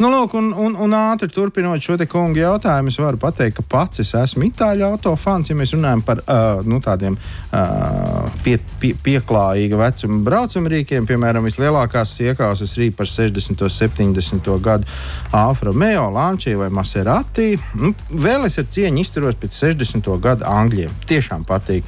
Nu, 0.00 0.08
lūk, 0.12 0.36
un, 0.38 0.50
un, 0.56 0.76
un 0.80 0.96
ātri 0.96 1.28
turpinot 1.32 1.82
šo 1.84 1.98
te 2.00 2.06
kungu 2.10 2.40
jautājumu, 2.40 2.92
es 2.92 2.98
varu 3.00 3.20
pateikt, 3.20 3.58
ka 3.58 3.66
pats 3.74 4.00
es 4.00 4.14
esmu 4.16 4.48
itāļu 4.48 4.86
autofans. 4.88 5.50
Ja 5.50 5.58
mēs 5.58 5.74
runājam 5.76 6.04
par 6.06 6.22
uh, 6.24 6.62
nu, 6.64 6.80
tādiem 6.84 7.18
uh, 7.18 8.30
pie, 8.44 8.56
pie, 8.80 8.94
pieklājīga 9.04 9.80
vecuma 9.80 10.20
braucamrīkiem, 10.30 11.08
piemēram, 11.08 11.44
vislielākās 11.48 12.16
iekāpes 12.24 12.76
ir 12.78 12.94
par 12.96 13.10
60. 13.10 13.64
un 13.68 13.74
70. 13.78 14.52
gadu 14.64 14.88
Alfa 15.34 15.68
Romeo, 15.68 16.08
Lancia 16.14 16.56
vai 16.58 16.70
Maserati. 16.72 17.52
Nu, 17.80 17.92
vēl 18.10 18.48
es 18.48 18.58
ar 18.62 18.70
cieņu 18.72 19.04
izturos 19.04 19.36
pēc 19.40 19.60
60. 19.60 20.14
gada 20.24 20.48
angļiem. 20.56 20.92
Tiešām 21.10 21.44
patīk. 21.48 21.84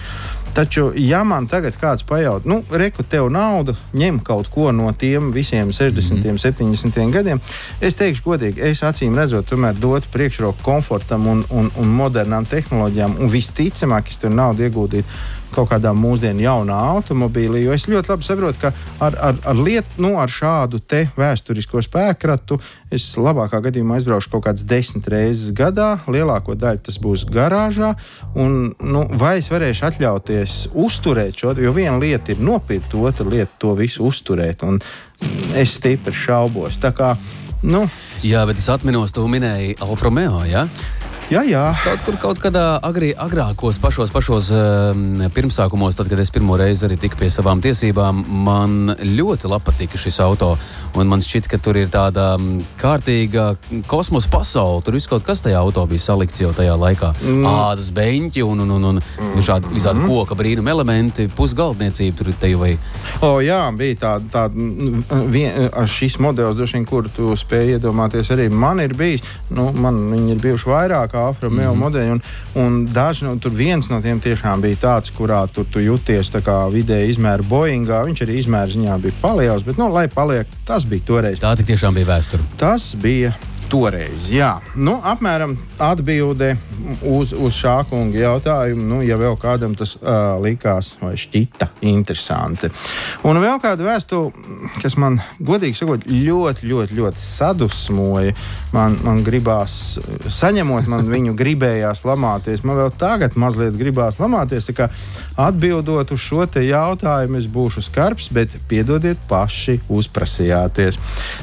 Taču, 0.57 0.87
ja 0.97 1.19
man 1.21 1.45
tagad 1.53 1.75
kāds 1.77 2.01
pajautā, 2.09 2.49
nu, 2.49 2.63
reku, 2.81 3.05
tev 3.05 3.27
nauda, 3.29 3.75
ņem 3.93 4.23
kaut 4.25 4.49
ko 4.49 4.71
no 4.73 4.89
tiem 4.97 5.29
visiem 5.35 5.69
60, 5.69 6.17
mm 6.17 6.23
-hmm. 6.23 6.39
70 6.41 7.13
gadiem, 7.13 7.41
es 7.81 7.95
teikšu, 7.95 8.23
godīgi, 8.25 8.63
es 8.71 8.81
acīm 8.81 9.19
redzot, 9.21 9.45
tomēr 9.51 9.77
dotu 9.77 10.09
priekšroku 10.13 10.63
komfortam 10.63 11.27
un, 11.27 11.45
un, 11.51 11.71
un 11.77 11.89
modernām 11.89 12.47
tehnoloģijām, 12.49 13.19
un 13.21 13.29
visticamāk, 13.29 14.09
es 14.09 14.17
tur 14.17 14.31
naudu 14.31 14.63
ieguldītu 14.63 15.05
kaut 15.57 15.71
kādā 15.73 15.93
mūsdienu 15.97 16.45
jaunā 16.45 16.77
automobīlī. 16.97 17.65
Jo 17.65 17.75
es 17.77 17.87
ļoti 17.91 18.13
labi 18.13 18.27
saprotu, 18.27 18.61
ka 18.63 18.73
ar, 19.03 19.17
ar, 19.31 19.39
ar, 19.53 19.61
liet, 19.61 19.97
nu, 20.03 20.15
ar 20.21 20.33
šādu 20.33 20.81
te 20.85 21.07
vēsturisko 21.17 21.83
spēkratu 21.85 22.61
es 22.93 23.09
labākā 23.21 23.61
gadījumā 23.65 23.99
aizbraukšu 23.99 24.33
kaut 24.35 24.47
kādas 24.49 24.67
desmit 24.69 25.09
reizes 25.13 25.55
gadā. 25.57 25.97
Lielāko 26.11 26.57
daļu 26.59 26.85
tas 26.89 27.01
būs 27.03 27.27
garāžā. 27.33 27.95
Un, 28.37 28.75
nu, 28.81 29.07
vai 29.19 29.37
es 29.41 29.51
varēšu 29.53 29.89
atļauties 29.91 30.59
uzturēt 30.77 31.41
šo? 31.41 31.57
Jo 31.61 31.73
viena 31.77 31.97
lieta 32.03 32.35
ir 32.35 32.45
nopirkt, 32.45 32.95
otra 32.95 33.27
lieta 33.29 33.53
to 33.63 33.75
visu 33.79 34.07
uzturēt. 34.07 34.67
Un 34.67 34.81
es 35.57 35.77
stipri 35.81 36.15
šaubos. 36.15 36.79
Nu, 37.67 37.87
Jā, 38.23 38.45
bet 38.47 38.61
es 38.61 38.69
atminos, 38.71 39.15
tu 39.17 39.25
minēji 39.31 39.79
Alfa 39.83 40.07
Romeo. 40.07 40.45
Ja? 40.47 40.67
Jā, 41.31 41.43
jā. 41.49 41.65
Kaut 41.83 42.03
kur 42.07 42.17
kaut 42.23 42.41
kādā 42.43 42.65
agrī, 42.87 43.11
agrākos, 43.19 43.81
pašos, 43.83 44.13
pašos 44.15 44.51
um, 44.55 45.25
pirmsākumos, 45.35 45.97
tad, 45.99 46.11
kad 46.11 46.21
es 46.23 46.31
pirmo 46.35 46.57
reizi 46.61 46.87
arī 46.87 46.99
tiku 47.01 47.19
pie 47.21 47.31
savām 47.35 47.63
tiesībām, 47.65 48.23
man 48.47 48.95
ļoti 49.01 49.51
patika 49.67 49.99
šis 49.99 50.21
auto. 50.23 50.55
Un 50.97 51.11
man 51.11 51.21
šķiet, 51.21 51.49
ka 51.51 51.59
tur 51.61 51.77
ir 51.77 51.91
tāda 51.93 52.37
mm, 52.39 52.79
kārtīga 52.81 53.51
kosmosa 53.91 54.31
pasaule. 54.33 54.81
Tur 54.85 54.97
viss 54.97 55.11
kaut 55.11 55.27
kas 55.27 55.43
tajā 55.45 55.59
auto 55.61 55.85
bija 55.91 56.01
salikts 56.01 56.41
jau 56.41 56.53
tajā 56.57 56.77
laikā. 56.79 57.13
Mm. 57.21 57.45
Ādas 57.51 57.91
beņķi 57.97 58.45
un, 58.47 58.63
un, 58.65 58.73
un, 58.79 58.87
un 58.93 59.01
mm. 59.03 59.43
šādi 59.45 59.75
visādi 59.75 60.01
mm. 60.01 60.09
koka 60.09 60.39
brīnuma 60.39 60.73
elementi, 60.73 61.29
pusgaldniecība 61.37 62.17
tur 62.17 62.31
ir 62.33 62.39
te 62.41 62.53
vai. 62.57 62.73
O, 63.21 63.35
jā, 63.45 63.61
bija 63.77 63.99
tāda, 64.07 64.31
tāda 64.39 64.63
mm, 64.63 65.27
vien, 65.35 65.69
šis 65.91 66.21
modelis, 66.23 66.57
droši 66.57 66.79
vien, 66.79 66.89
kur 66.89 67.11
tu 67.13 67.35
spēj 67.37 67.77
iedomāties, 67.77 68.33
arī 68.33 68.49
man 68.53 68.81
ir 68.85 68.97
bijis. 68.97 69.27
Nu, 69.53 69.69
man 69.77 69.99
viņi 70.15 70.33
ir 70.37 70.43
bijuši 70.43 70.71
vairāk 70.71 71.16
Alfa 71.19 71.47
Romeo 71.47 71.75
mm 71.75 71.81
-hmm. 71.81 71.85
modeļi, 71.85 72.11
un, 72.11 72.21
un 72.55 72.87
daži 72.93 73.25
no 73.25 73.37
tur 73.37 73.53
viens 73.53 73.89
no 73.91 74.01
tiem 74.03 74.21
tiešām 74.21 74.61
bija 74.61 74.77
tāds, 74.83 75.13
kurā 75.19 75.47
tu, 75.53 75.65
tu 75.65 75.81
jūties 75.81 76.33
tā 76.33 76.41
kā 76.41 76.57
vidēji 76.73 77.11
izmēra 77.17 77.43
Boeingā. 77.43 78.05
Viņš 78.07 78.23
arī 78.23 78.39
izmēra 78.39 78.71
ziņā 78.73 79.01
bija 79.03 79.13
paliels, 79.21 79.63
bet, 79.63 79.77
nu, 79.79 79.89
lai 79.93 80.09
paliek, 80.09 80.47
tas 80.67 80.85
bija 80.85 81.03
toreiz. 81.07 81.39
Tā 81.39 81.57
tiešām 81.57 81.95
bija 81.95 82.07
vēsture. 82.07 82.43
Tas 82.57 82.95
bija 82.95 83.33
toreiz. 83.71 84.29
Jā, 84.33 84.57
nu, 84.79 84.97
apmēram 85.05 85.57
atbilde 85.83 86.55
uz, 87.07 87.33
uz 87.33 87.57
šā 87.57 87.77
kunga 87.91 88.19
jautājumu. 88.19 88.85
Nu, 88.91 89.01
ja 89.05 89.19
vēl 89.21 89.37
kādam 89.41 89.75
tas 89.79 89.97
uh, 89.99 90.37
likās 90.43 90.95
vai 91.01 91.15
šķita 91.19 91.71
interesanti. 91.87 92.71
Un 93.27 93.41
vēl 93.43 93.61
kāda 93.63 93.87
vēstule, 93.87 94.33
kas 94.81 94.97
man, 95.01 95.19
godīgi 95.41 95.81
sakot, 95.81 96.07
ļoti, 96.07 96.69
ļoti, 96.71 96.97
ļoti 97.01 97.23
sadusmoja. 97.23 98.37
Man, 98.77 98.99
man 99.05 99.23
gribās, 99.27 99.97
saņemot 100.31 100.89
man 100.93 101.09
viņu, 101.11 101.37
gribējās 101.39 102.05
lamāties. 102.07 102.65
Man 102.67 102.81
vēl 102.81 102.93
tagad 103.01 103.37
mazliet 103.41 103.77
gribās 103.79 104.21
lamāties. 104.23 104.69
Atbildot 105.41 106.13
uz 106.15 106.23
šo 106.23 106.45
jautājumu, 106.47 107.41
es 107.41 107.47
būšu 107.51 107.83
skarbs, 107.87 108.29
bet 108.33 108.55
piedodiet, 108.71 109.21
paši 109.29 109.79
uzprasījāties. 109.93 110.99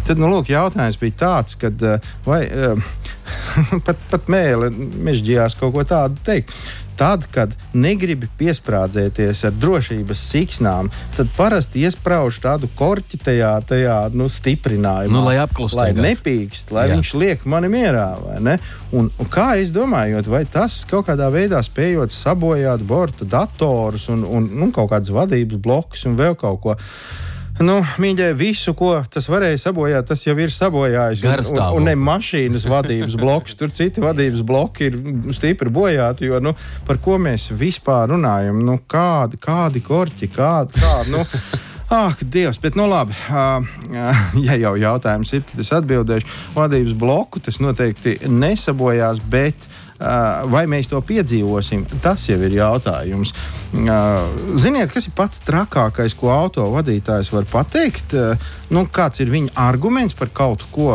Tad, 0.07 0.21
nu, 0.21 0.29
lūk, 0.31 0.51
jautājums 0.53 0.99
bija 1.01 1.17
tāds, 1.25 1.57
kad, 1.59 1.81
eh, 1.81 2.12
vai, 2.25 2.43
pat, 3.85 4.07
pat 4.11 4.31
mēlē 4.31 4.71
mežģījās 4.73 5.57
kaut 5.59 5.75
ko 5.75 5.85
tādu 5.87 6.19
teikt. 6.25 6.55
tad, 6.97 7.25
kad 7.33 7.53
negribi 7.73 8.27
piesprādzēties 8.37 9.43
ar 9.47 9.55
drošības 9.57 10.23
siksnām, 10.29 10.89
tad 11.17 11.31
parasti 11.37 11.83
iesprāž 11.87 12.39
tādu 12.43 12.69
korķi 12.77 13.19
tajā, 13.25 13.53
tajā 13.69 13.97
nu, 14.13 14.27
stiprinājumā. 14.31 15.13
Nu, 15.13 15.23
lai 15.25 15.39
apklustu. 15.41 15.79
Lai 15.79 15.89
nepīkst, 15.97 16.73
lai 16.75 16.87
Jā. 16.89 16.97
viņš 16.97 17.13
liek 17.19 17.45
mani 17.49 17.71
mierā. 17.73 18.07
Un, 18.93 19.09
un 19.09 19.31
kā 19.33 19.53
es 19.61 19.73
domāju, 19.73 20.21
vai 20.29 20.43
tas 20.45 20.83
kaut 20.89 21.09
kādā 21.09 21.29
veidā 21.33 21.61
spējot 21.65 22.13
sabojāt 22.13 22.85
borta 22.87 23.27
datorus 23.27 24.09
un, 24.13 24.25
un, 24.27 24.49
un 24.61 24.73
kaut 24.75 24.91
kādas 24.93 25.13
vadības 25.13 25.61
blokus 25.63 26.05
un 26.09 26.17
vēl 26.19 26.37
kaut 26.39 26.61
ko. 26.63 26.79
Nu, 27.61 27.75
mīļie, 28.01 28.31
visu, 28.33 28.73
ko 28.77 28.95
tas 29.13 29.27
varēja 29.29 29.59
sabojāt, 29.67 30.07
tas 30.09 30.23
jau 30.25 30.33
ir 30.41 30.49
sabojājis. 30.53 31.21
Un, 31.21 31.43
un, 31.53 31.59
un 31.77 31.85
ne 31.85 31.93
mašīnas 31.99 32.65
vadības 32.69 33.17
bloks, 33.19 33.53
tur 33.59 33.73
citi 33.75 34.01
vadības 34.01 34.41
bloki 34.47 34.89
ir 34.89 34.97
stipri 35.37 35.69
bojāti. 35.73 36.31
Jo, 36.31 36.41
nu, 36.41 36.55
par 36.87 36.97
ko 37.03 37.19
mēs 37.21 37.51
vispār 37.53 38.09
runājam? 38.15 38.63
Nu, 38.65 38.79
kādi, 38.89 39.37
kādi 39.41 39.83
korķi, 39.85 40.31
kādi. 40.33 40.81
kādi 40.81 41.13
nu, 41.13 41.21
Ah, 41.93 42.15
Dievs, 42.25 42.57
bet 42.57 42.73
nu 42.73 42.87
labi. 42.89 43.13
Uh, 43.29 43.61
ja 44.47 44.55
jau 44.57 44.71
jautājums 44.79 45.29
ir, 45.35 45.43
tad 45.45 45.61
es 45.61 45.69
atbildēšu. 45.77 46.29
Vadības 46.55 46.95
bloku 46.97 47.41
tas 47.43 47.59
noteikti 47.61 48.15
nesabojās, 48.25 49.19
bet 49.29 49.67
Vai 49.99 50.63
mēs 50.67 50.89
to 50.91 50.99
piedzīvosim, 51.05 51.85
tas 52.03 52.25
jau 52.27 52.39
ir 52.41 52.55
jautājums. 52.57 53.33
Ziniet, 53.73 54.91
kas 54.93 55.07
ir 55.07 55.13
pats 55.15 55.41
trakākais, 55.45 56.15
ko 56.17 56.31
autovadītājs 56.33 57.31
var 57.33 57.45
pateikt? 57.49 58.15
Nu, 58.73 58.83
kāds 58.89 59.21
ir 59.21 59.29
viņa 59.29 59.53
arguments 59.63 60.17
par 60.17 60.31
kaut 60.33 60.65
ko 60.73 60.89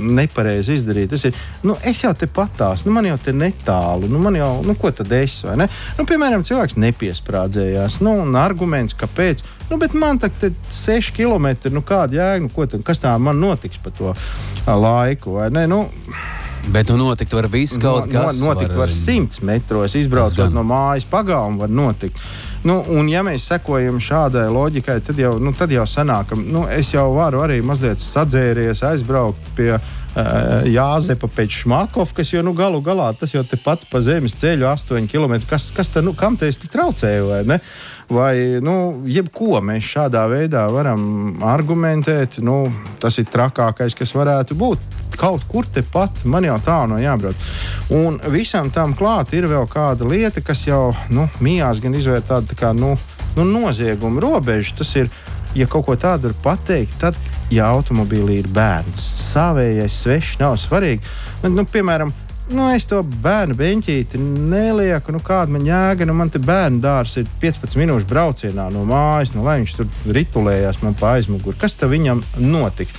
nepareizi 0.00 0.78
izdarīt? 0.78 1.12
Tas 1.12 1.26
ir, 1.28 1.36
nu, 1.68 1.76
es 1.86 2.00
jau 2.02 2.14
te 2.16 2.26
patās, 2.32 2.86
nu, 2.86 2.94
man 2.96 3.08
jau 3.10 3.18
te 3.20 3.36
netālu, 3.36 4.08
nu, 4.10 4.18
man 4.24 4.40
jau, 4.40 4.50
nu, 4.66 4.74
ko 4.80 4.92
tad 4.96 5.12
es, 5.20 5.38
vai 5.44 5.58
ne? 5.60 5.68
Nu, 6.00 6.08
piemēram, 6.08 6.44
cilvēks 6.48 6.78
nepiesprādzējās, 6.80 8.00
nu, 8.06 8.16
un 8.24 8.40
arguments, 8.40 8.96
kāpēc, 8.98 9.44
nu, 9.68 9.78
bet 9.80 9.94
man 9.94 10.20
tā 10.20 10.32
te 10.32 10.52
6 10.72 11.12
km, 11.16 11.52
nu, 11.76 11.84
kāda 11.86 12.22
jēga, 12.22 12.44
nu, 12.48 12.52
ko 12.56 12.66
tad, 12.66 12.84
kas 12.88 13.04
tā 13.04 13.14
man 13.20 13.40
notiks 13.40 13.80
pa 13.84 13.92
to 13.94 14.16
laiku, 14.66 15.36
vai 15.38 15.52
ne? 15.54 15.68
Nu, 15.70 15.84
Bet 16.68 16.88
nu 16.92 16.96
notikt 17.00 17.32
var 17.32 17.48
viss 17.50 17.78
kaut 17.80 18.06
no, 18.06 18.12
kas. 18.12 18.40
Notikt 18.40 18.74
var, 18.74 18.86
var 18.86 18.94
100 18.94 19.40
metros, 19.46 19.96
izbraucot 19.98 20.52
no 20.54 20.64
mājas 20.66 21.08
pagājumu, 21.08 21.64
var 21.64 21.72
notikt. 21.72 22.20
Nu, 22.60 22.76
un, 22.92 23.06
ja 23.08 23.22
mēs 23.24 23.46
sekojam 23.48 23.96
šādai 24.04 24.44
loģikai, 24.52 24.98
tad 25.04 25.18
jau, 25.18 25.32
nu, 25.40 25.54
tad 25.56 25.72
jau 25.72 25.86
sanāk, 25.88 26.28
ka 26.28 26.36
nu, 26.36 26.66
es 26.68 26.92
jau 26.92 27.06
varu 27.16 27.40
arī 27.40 27.62
mazliet 27.64 28.02
sadzēries, 28.04 28.82
aizbraukt 28.84 29.46
pie 29.56 29.70
uh, 29.78 30.66
Jāzepa 30.68 31.30
pēc 31.32 31.62
Šmakovas, 31.62 32.12
kas 32.16 32.34
jau 32.34 32.44
nu, 32.44 32.52
galu 32.56 32.82
galā 32.84 33.08
tas 33.16 33.32
jau 33.32 33.40
tepat 33.48 33.86
pa 33.88 34.02
zemes 34.04 34.36
ceļu, 34.42 34.68
8 34.68 35.08
km. 35.08 35.38
Kas, 35.48 35.70
kas 35.72 35.88
te, 35.94 36.04
nu, 36.04 36.12
kam 36.12 36.36
te 36.36 36.52
es 36.52 36.60
traucēju? 36.60 37.32
Vai, 38.10 38.58
nu, 38.58 39.04
jebko 39.06 39.60
mēs 39.62 39.86
šādā 39.86 40.24
veidā 40.26 40.64
varam 40.74 41.42
argumentēt. 41.46 42.40
Nu, 42.42 42.64
tas 42.98 43.20
ir 43.22 43.28
trakākais, 43.30 43.94
kas 43.94 44.14
varētu 44.18 44.56
būt. 44.58 44.98
Kaut 45.20 45.44
kur 45.46 45.68
tepat 45.70 46.24
man 46.26 46.46
jau 46.48 46.56
tā 46.64 46.80
no 46.90 46.98
jābrauc. 46.98 47.38
Un 47.94 48.18
visam 48.34 48.72
tam 48.74 48.96
klāt 48.98 49.34
ir 49.38 49.46
vēl 49.50 49.68
kāda 49.70 50.08
lieta, 50.10 50.42
kas 50.42 50.64
jau 50.66 50.88
nu, 51.14 51.28
mījās 51.38 51.82
gan 51.84 51.94
izvērt 51.94 52.26
tādu 52.32 52.50
tā 52.50 52.58
kā, 52.58 52.72
nu, 52.74 52.96
nu, 53.36 53.46
noziegumu 53.46 54.22
robežu. 54.24 54.74
Tas 54.80 54.90
ir, 54.98 55.12
ja 55.54 55.68
kaut 55.70 55.86
ko 55.86 55.94
tādu 55.94 56.32
var 56.32 56.40
pateikt, 56.48 56.98
tad, 57.04 57.20
ja 57.54 57.70
automobīlī 57.70 58.40
ir 58.42 58.50
bērns, 58.50 59.06
savējais, 59.22 60.02
svešs, 60.02 60.34
nav 60.42 60.58
svarīgi. 60.58 61.06
Nu, 61.46 61.62
piemēram, 61.62 62.10
nu, 62.54 62.66
es 62.74 62.86
to 62.90 63.00
bērnu 63.02 63.54
beņķīti 63.58 64.18
nelieku. 64.20 65.14
Nu, 65.14 65.20
kāda 65.24 65.54
man 65.54 65.64
jēga? 65.66 66.06
Nu, 66.08 66.14
man 66.16 66.32
te 66.32 66.40
bērnu 66.42 66.82
dārsts 66.84 67.22
ir 67.22 67.30
15 67.42 67.78
minūšu 67.80 68.08
braucienā 68.10 68.68
no 68.74 68.84
mājas, 68.88 69.32
nu, 69.34 69.44
lai 69.46 69.58
viņš 69.60 69.74
tur 69.78 69.88
ritulējās 70.16 70.82
man 70.84 70.96
pa 70.98 71.14
aizmuguri. 71.16 71.58
Kas 71.60 71.78
tam 71.80 71.92
viņam 71.94 72.22
notika? 72.42 72.94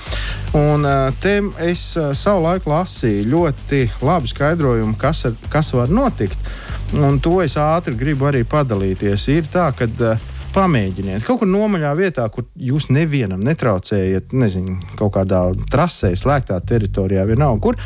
Un 0.58 0.88
te 1.24 1.38
es 1.68 1.86
savu 1.96 2.46
laiku 2.48 2.72
lasīju 2.74 3.30
ļoti 3.32 3.86
labu 4.06 4.32
skaidrojumu, 4.32 4.98
kas, 5.00 5.26
ar, 5.30 5.40
kas 5.54 5.74
var 5.78 5.92
notikt. 5.92 6.52
Un 6.98 7.22
to 7.24 7.40
es 7.44 7.56
ātri 7.60 7.96
gribu 7.96 8.28
arī 8.28 8.44
padalīties. 8.48 9.30
Ir 9.32 9.48
tā, 9.52 9.70
ka 9.78 9.88
uh, 9.88 10.32
pamēģiniet. 10.56 11.24
Kaut 11.26 11.42
kur 11.42 11.50
nomaļā 11.50 11.92
vietā, 11.98 12.26
kur 12.34 12.48
jūs 12.60 12.90
nevienam 12.92 13.44
netraucējat, 13.46 14.36
nezinu, 14.36 14.80
kaut 15.00 15.16
kādā 15.16 15.46
trasē, 15.72 16.12
slēgtā 16.20 16.60
teritorijā, 16.68 17.26
vienalga 17.30 17.62
kur 17.64 17.80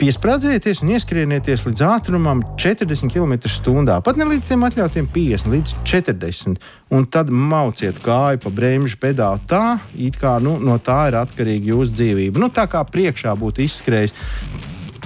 piesprādzieties 0.00 0.82
un 0.84 0.92
ieskrienieties 0.94 1.64
līdz 1.66 1.82
ātrumam 1.88 2.42
40 2.60 3.12
km/h. 3.12 3.96
Pat 4.04 4.20
ne 4.20 4.28
līdz 4.28 4.50
tiem 4.50 4.66
atļautiem 4.68 5.08
50, 5.14 5.52
līdz 5.54 5.74
40. 5.88 6.60
Un 6.96 7.08
tad 7.10 7.32
mauciet 7.32 7.98
kāju 8.04 8.42
pa 8.44 8.52
bremžu 8.54 9.00
pedāli 9.02 9.42
tā, 9.48 9.78
it 9.96 10.20
kā 10.20 10.36
nu, 10.42 10.58
no 10.62 10.78
tā 10.78 11.06
ir 11.10 11.18
atkarīga 11.22 11.72
jūsu 11.72 11.96
dzīvība. 11.96 12.40
Nu, 12.42 12.52
tā 12.52 12.68
kā 12.70 12.84
priekšā 12.86 13.34
būtu 13.40 13.64
izskrējis 13.66 14.16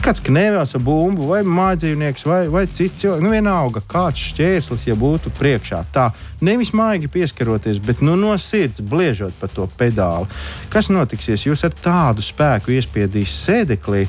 kāds 0.00 0.22
knēvēs 0.24 0.72
ar 0.76 0.82
bumbu, 0.84 1.26
vai 1.28 1.40
mājdzīvnieks, 1.44 2.24
vai, 2.28 2.40
vai 2.52 2.64
cits 2.66 3.02
cilvēks. 3.02 3.24
Nu, 3.24 3.32
vienalga, 3.34 3.82
kāds 3.90 4.22
šķērslis, 4.30 4.86
ja 4.88 4.96
būtu 4.98 5.32
priekšā. 5.36 5.82
Tā 5.92 6.08
nevis 6.46 6.72
maigi 6.76 7.10
pieskaroties, 7.12 7.80
bet 7.84 8.00
nu, 8.04 8.16
no 8.20 8.32
sirds 8.40 8.80
bliežot 8.80 9.36
pa 9.40 9.50
to 9.52 9.68
pedāli. 9.78 10.30
Kas 10.72 10.88
notiksies? 10.92 11.44
Jūs 11.46 11.66
ar 11.68 11.76
tādu 11.84 12.24
spēku 12.24 12.72
iespiedīs 12.76 13.36
sēdeklī. 13.44 14.06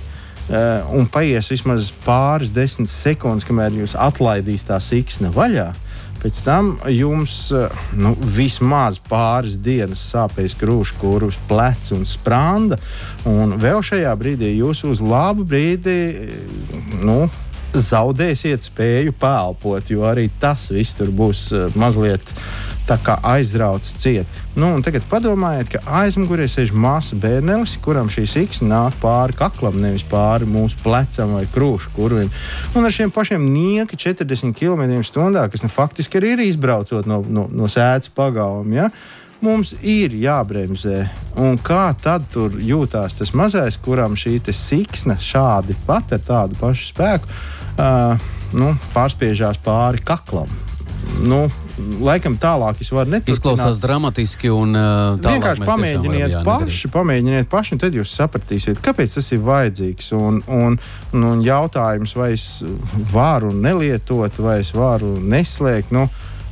Uh, 0.51 0.83
un 0.99 1.05
paies 1.07 1.47
vismaz 1.47 1.93
pāris 2.03 2.49
desmit 2.51 2.91
sekundes, 2.91 3.45
kamēr 3.47 3.71
jūs 3.79 3.93
atlaidīs 3.95 4.65
tā 4.67 4.81
siksna 4.83 5.29
vaļā. 5.31 5.69
Pēc 6.19 6.41
tam 6.43 6.73
jums 6.91 7.37
uh, 7.55 7.71
nu, 7.95 8.11
vismaz 8.19 8.99
pāris 9.05 9.55
dienas 9.55 10.03
sāpēs 10.11 10.57
krūšs, 10.59 10.91
kurus 10.99 11.37
plecs 11.47 11.93
un 11.95 12.03
sprāda. 12.03 12.75
Un 13.31 13.55
vēl 13.63 13.79
šajā 13.79 14.11
brīdī 14.19 14.51
jūs 14.57 14.83
uz 14.91 14.99
labu 14.99 15.47
brīdi 15.47 15.95
nu, 16.99 17.21
zaudēsiet 17.71 18.67
spēju 18.67 19.15
pēlpot, 19.21 19.87
jo 19.95 20.03
arī 20.03 20.27
tas 20.41 20.67
viss 20.75 20.99
tur 20.99 21.15
būs 21.15 21.47
uh, 22.91 23.01
mazliet 23.01 23.19
aizrauts 23.23 23.93
ciet. 23.97 24.27
Nu, 24.55 24.81
tagad 24.83 25.03
padomājiet, 25.09 25.69
ka 25.71 25.79
aizmugurē 26.01 26.47
sēž 26.49 26.73
māsa 26.75 27.15
bērnelis, 27.15 27.77
kuram 27.83 28.09
šī 28.11 28.25
siksna 28.27 28.67
nāk 28.71 28.97
pāri 29.01 29.33
kaklam, 29.37 29.79
nevis 29.81 30.03
pāri 30.03 30.45
mūsu 30.45 30.75
plecam 30.83 31.37
vai 31.37 31.45
krūšu 31.47 31.93
kurvim. 31.95 32.29
Un 32.75 32.85
ar 32.85 32.91
šiem 32.91 33.11
pašiem 33.11 33.47
nieki 33.53 33.97
40 33.97 34.53
km/h, 34.57 35.47
kas 35.51 35.63
nu, 35.63 35.69
faktiski 35.71 36.19
arī 36.19 36.35
ir 36.35 36.45
izbraucot 36.49 37.07
no, 37.07 37.23
no, 37.27 37.47
no 37.51 37.71
sēdes 37.71 38.11
pagalma. 38.13 38.75
Ja? 38.75 38.91
mums 39.41 39.71
ir 39.81 40.13
jābremzē. 40.13 40.99
Un 41.41 41.55
kā 41.57 41.87
tad 41.97 42.27
tur 42.29 42.59
jūtās 42.61 43.15
tas 43.17 43.31
mazais, 43.33 43.79
kuram 43.81 44.13
šī 44.13 44.35
siksna 44.53 45.15
šādi 45.17 45.73
pat 45.87 46.13
ar 46.13 46.21
tādu 46.21 46.59
pašu 46.59 46.91
spēku 46.91 47.25
uh, 47.25 48.13
nu, 48.53 48.75
pārspiežās 48.93 49.57
pāri 49.65 50.03
kaklam? 50.05 50.51
Nu, 51.21 51.43
laikam 52.01 52.35
tālāk 52.41 52.81
es 52.81 52.89
varu 52.93 53.11
neturpināt. 53.13 53.37
Izklausās 53.37 53.79
dramatiski 53.81 54.49
un 54.53 54.75
uh, 54.77 55.19
vienkārši 55.21 55.65
pamēģiniet 55.67 56.35
paši, 56.45 56.91
pamēģiniet 56.93 57.49
paši, 57.51 57.75
un 57.75 57.81
tad 57.83 57.97
jūs 57.97 58.13
sapratīsiet, 58.17 58.81
kāpēc 58.83 59.17
tas 59.17 59.31
ir 59.35 59.43
vajadzīgs. 59.45 60.11
Un, 60.17 60.41
un, 60.51 60.77
un 61.17 61.45
jautājums, 61.45 62.15
vai 62.17 62.31
es 62.35 62.47
varu 63.13 63.53
nelietot, 63.53 64.41
vai 64.41 64.59
es 64.63 64.73
varu 64.77 65.13
neslēgt. 65.21 65.93
Nu, 65.95 66.07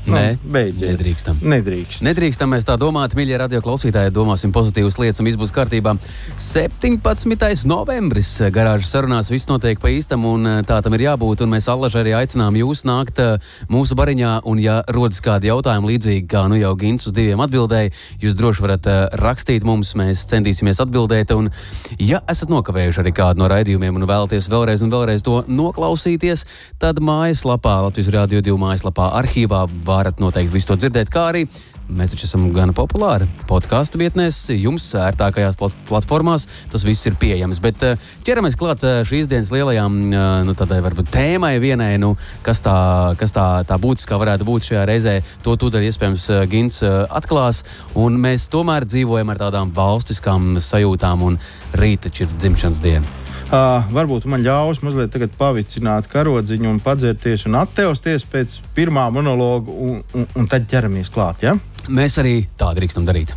Nu, 0.07 0.15
Nē, 0.15 0.37
beidziet. 0.41 0.93
Nedrīkstam. 0.95 1.39
Nedrīkst. 1.43 2.03
Nedrīkstam 2.07 2.49
mēs 2.53 2.65
tā 2.67 2.77
domāt, 2.79 3.13
mīļie 3.17 3.37
radio 3.41 3.59
klausītāji. 3.63 4.13
Domāsim 4.15 4.53
pozitīvas 4.55 4.95
lietas 5.01 5.19
un 5.19 5.27
viss 5.27 5.39
būs 5.39 5.51
kārtībā. 5.53 5.95
17. 6.39 7.67
novembris 7.69 8.31
garāžas 8.55 8.93
sarunās 8.93 9.31
viss 9.31 9.49
notiek 9.49 9.81
pa 9.81 9.91
īstam 9.91 10.23
un 10.29 10.47
eh, 10.47 10.59
tā 10.67 10.79
tam 10.85 10.95
ir 10.95 11.03
jābūt. 11.03 11.43
Un 11.43 11.51
mēs 11.53 11.67
allaži 11.71 11.99
arī 12.01 12.15
aicinām 12.17 12.57
jūs 12.61 12.85
nākt 12.87 13.19
eh, 13.21 13.51
mūsu 13.71 13.97
bariņā. 13.99 14.31
Un, 14.49 14.61
ja 14.63 14.79
rodas 14.87 15.19
kādi 15.25 15.51
jautājumi 15.51 15.91
līdzīgi 15.93 16.25
kā 16.31 16.45
nu 16.49 16.57
jau 16.61 16.71
Gins 16.79 17.09
uz 17.09 17.15
diviem 17.15 17.43
atbildēja, 17.43 17.91
jūs 18.23 18.37
droši 18.39 18.65
varat 18.65 18.89
eh, 18.89 19.01
rakstīt 19.19 19.67
mums, 19.67 19.93
mēs 19.99 20.23
centīsimies 20.31 20.79
atbildēt. 20.85 21.35
Un, 21.35 21.51
ja 21.99 22.23
esat 22.31 22.53
nokavējuši 22.53 23.03
arī 23.03 23.13
kādu 23.19 23.43
no 23.43 23.51
raidījumiem 23.51 23.99
un 23.99 24.07
vēlaties 24.09 24.49
vēlreiz 24.51 24.85
un 24.85 24.95
vēlreiz 24.95 25.27
to 25.27 25.43
noklausīties, 25.49 26.47
tad 26.81 27.03
mājaslapā, 27.03 27.77
Latvijas 27.89 28.13
Rādio 28.15 28.41
2 28.45 28.57
mājaslapā 28.63 29.11
arhīvā 29.19 29.65
varat 29.89 30.21
noteikti 30.21 30.53
visu 30.53 30.71
to 30.71 30.79
dzirdēt, 30.83 31.11
kā 31.13 31.29
arī 31.33 31.47
mēs 31.89 32.13
taču 32.13 32.27
esam 32.27 32.47
gan 32.53 32.71
populāri 32.77 33.27
podkāstu 33.49 33.99
vietnēs, 34.01 34.37
jums 34.53 34.85
ērtākajās 34.97 35.57
plat 35.59 35.75
platformās. 35.89 36.45
Tas 36.71 36.85
viss 36.85 37.07
ir 37.09 37.17
pieejams. 37.19 37.61
Bet 37.63 37.83
eh, 37.85 38.09
ķeramies 38.27 38.57
klāt 38.59 38.85
eh, 38.85 39.01
šīs 39.09 39.29
dienas 39.29 39.51
lielajām 39.53 39.97
eh, 40.07 40.27
nu, 40.47 40.55
tādai, 40.57 40.81
varbūt, 40.85 41.09
tēmai, 41.13 41.55
vienai, 41.61 41.91
nu, 42.01 42.13
kas, 42.45 42.61
tā, 42.65 42.75
kas 43.19 43.33
tā, 43.35 43.47
tā 43.69 43.79
būtiskā 43.81 44.19
varētu 44.21 44.47
būt 44.47 44.69
šajā 44.69 44.85
reizē. 44.89 45.15
To 45.45 45.55
tūdaļ 45.59 45.89
iespējams 45.89 46.27
Gins 46.51 46.83
atklās. 46.85 47.63
Mēs 47.95 48.49
tomēr 48.53 48.85
dzīvojam 48.89 49.33
ar 49.33 49.41
tādām 49.47 49.73
valstiskām 49.75 50.55
sajūtām, 50.63 51.25
un 51.25 51.41
rīt 51.79 52.05
taču 52.05 52.27
ir 52.27 52.37
dzimšanas 52.37 52.85
diena. 52.85 53.28
Uh, 53.49 53.81
varbūt 53.89 54.27
man 54.29 54.43
ļaus 54.45 54.83
mazliet 54.85 55.15
pavicināt 55.39 56.05
karodziņu 56.11 56.69
un 56.69 56.77
padzerties 56.85 57.47
un 57.49 57.57
atteusties 57.57 58.21
pēc 58.29 58.59
pirmā 58.77 59.07
monologa, 59.09 59.73
un, 59.73 60.03
un, 60.13 60.27
un 60.37 60.49
tad 60.51 60.67
ķeramies 60.69 61.09
klāt. 61.09 61.41
Ja? 61.47 61.55
Mēs 61.89 62.19
arī 62.21 62.43
tā 62.61 62.69
drīkstam 62.77 63.09
darīt. 63.09 63.33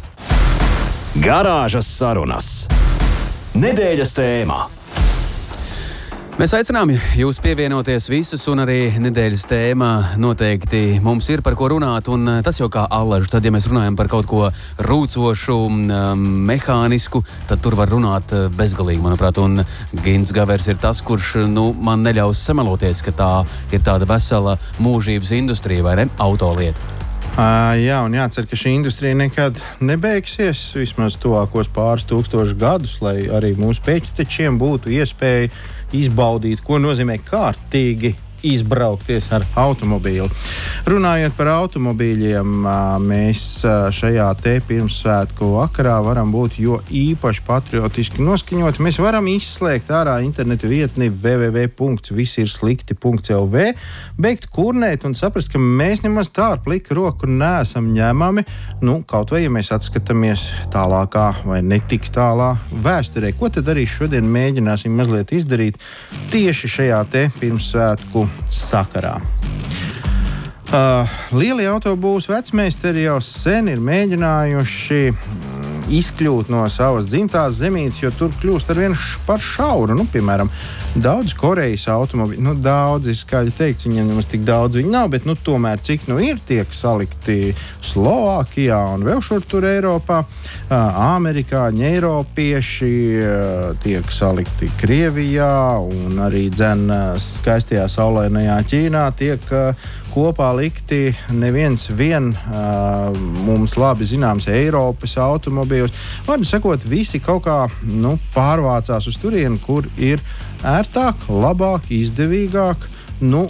Garāžas 1.16 1.88
sarunas. 1.88 2.53
Nedēļas 3.57 4.12
tēmā. 4.20 4.61
Mēs 6.40 6.54
aicinām 6.56 6.88
jūs 7.20 7.36
pievienoties 7.44 8.06
visus, 8.08 8.46
un 8.48 8.62
arī 8.62 8.86
nedēļas 9.04 9.42
tēma 9.50 9.88
noteikti 10.16 10.96
mums 11.04 11.28
ir 11.28 11.42
par 11.44 11.52
ko 11.60 11.68
runāt. 11.74 12.08
Tas 12.46 12.56
jau 12.56 12.70
kā 12.72 12.86
allaž, 12.88 13.26
tad, 13.28 13.44
ja 13.44 13.52
mēs 13.52 13.66
runājam 13.68 13.98
par 14.00 14.08
kaut 14.08 14.30
ko 14.30 14.46
rūcošu, 14.80 15.58
um, 15.68 16.24
mehānisku, 16.48 17.20
tad 17.50 17.60
tur 17.60 17.76
var 17.76 17.92
runāt 17.92 18.32
uh, 18.32 18.48
bezgalīgi, 18.48 19.04
manuprāt. 19.04 19.42
Un 19.44 19.60
Gins 20.00 20.32
Gavers 20.32 20.72
ir 20.72 20.80
tas, 20.80 21.04
kurš 21.04 21.34
nu, 21.52 21.68
man 21.76 22.00
neļaus 22.08 22.40
samaloties, 22.48 23.04
ka 23.04 23.12
tā 23.12 23.30
ir 23.68 23.84
tāda 23.84 24.08
vesela 24.08 24.56
mūžības 24.80 25.36
industrija 25.36 25.84
vai 25.84 25.98
ne 26.00 26.10
autolieta. 26.16 27.01
Uh, 27.32 27.78
jā, 27.80 27.96
un 28.04 28.12
jācer, 28.12 28.44
ka 28.44 28.56
šī 28.60 28.74
industrija 28.76 29.16
nekad 29.16 29.56
nebeigsies, 29.80 30.58
vismaz 30.76 31.14
tuvākos 31.16 31.70
pāris 31.72 32.04
tūkstošus 32.10 32.58
gadus, 32.60 32.98
lai 33.00 33.22
arī 33.32 33.54
mūsu 33.56 33.80
pēctečiem 33.86 34.58
būtu 34.60 34.92
iespēja 34.92 35.48
izbaudīt, 35.96 36.60
ko 36.60 36.76
nozīmē 36.84 37.16
kārtīgi 37.24 38.12
izbraukties 38.46 39.33
ar 39.33 39.42
automobīlu. 39.62 40.28
Runājot 40.88 41.33
par 41.38 41.48
automobīļiem, 41.55 42.66
mēs 43.07 43.42
šajā 43.94 44.35
te 44.42 44.61
pirmsvētku 44.66 45.44
vakarā 45.57 46.02
varam 46.05 46.33
būt 46.35 46.52
jo 46.62 46.81
īpaši 46.90 47.42
patriotiski 47.46 48.22
noskaņoti. 48.24 48.83
Mēs 48.83 48.98
varam 49.02 49.26
izslēgt 49.31 49.88
ārā 49.94 50.14
interneta 50.26 50.66
vietni 50.70 51.11
www.visirslikti.lv, 51.12 53.57
beigt 54.18 54.46
kurnēt 54.52 55.05
un 55.09 55.14
saprast, 55.18 55.52
ka 55.52 55.59
mēs 55.62 56.02
nemaz 56.07 56.26
tā 56.35 56.46
ar 56.57 56.61
pliku 56.64 56.90
roku 56.98 57.24
neesam 57.31 57.85
ņemami. 57.94 58.42
Nu, 58.83 58.92
kaut 59.07 59.28
vai 59.35 59.40
ja 59.44 59.50
mēs 59.52 59.68
atskatāmies 59.74 60.40
tālākā 60.74 61.26
vai 61.46 61.61
netik 61.66 62.05
tālā 62.14 62.50
vēsturē, 62.85 63.28
ko 63.38 63.46
tad 63.52 63.64
arī 63.72 63.85
šodien 63.88 64.26
mēģināsim 64.33 64.92
mazliet 64.98 65.28
izdarīt 65.37 65.74
tieši 66.33 66.66
šajā 66.76 67.00
te 67.12 67.22
pirmsvētku 67.38 68.20
sakarā. 68.52 69.18
Uh, 70.72 71.10
lielie 71.36 71.66
autobūvas 71.68 72.30
vecmeistari 72.30 73.04
jau 73.04 73.18
sen 73.20 73.68
ir 73.68 73.80
mēģinājuši 73.84 75.02
izkļūt 75.92 76.50
no 76.52 76.64
savas 76.72 77.07
dzimtās 77.11 77.59
zemītes, 77.61 78.00
jo 78.02 78.11
tur 78.16 78.33
kļūst 78.40 78.72
ar 78.72 78.81
vien 78.81 78.96
par 79.26 79.42
šauru. 79.42 79.96
Nu, 79.98 80.07
piemēram, 80.11 80.50
daudz 80.96 81.35
Korejas 81.38 81.87
automobīļu, 81.92 82.44
nu, 82.44 82.55
daudz 82.62 83.11
ir 83.12 83.18
skaļi 83.18 83.55
teikt, 83.59 83.87
viņiem 83.87 84.12
nemaz 84.12 84.28
tik 84.31 84.46
daudz 84.48 84.78
viņi 84.81 84.92
nav, 84.92 85.11
bet 85.12 85.28
nu, 85.28 85.37
tomēr 85.37 85.83
cik 85.85 86.09
nu 86.11 86.18
ir 86.22 86.40
tiek 86.48 86.72
salikti 86.74 87.52
Slovākijā 87.92 88.81
un 88.94 89.07
vēl 89.07 89.22
šur 89.24 89.44
tur 89.48 89.66
Eiropā, 89.68 90.22
amerikāņi, 90.72 91.87
eiropieši 91.92 92.92
tiek 93.85 94.12
salikti 94.12 94.70
Krievijā 94.81 95.52
un 95.83 96.22
arī 96.26 96.46
dzen 96.52 96.87
skaistajā 97.22 97.88
saulainajā 97.92 98.61
Ķīnā 98.72 99.09
tiek 99.18 99.50
kopā 100.12 100.51
likti 100.57 101.12
neviens 101.33 101.87
vien 101.96 102.33
uh, 102.33 103.12
mums 103.46 103.77
labi 103.81 104.07
zināms 104.09 104.48
Eiropas 104.53 105.16
automobīļus. 105.20 106.05
Vārdu 106.29 106.48
sakot, 106.48 106.85
visi 106.88 107.20
kaut 107.22 107.46
kā 107.46 107.59
nu, 107.88 108.18
pārvācās 108.35 109.09
uz 109.09 109.18
turieni, 109.20 109.61
kur 109.62 109.88
ir 109.96 110.22
ērtāk, 110.68 111.29
labāk, 111.33 111.88
izdevīgāk. 111.94 112.88
Nu, 113.22 113.46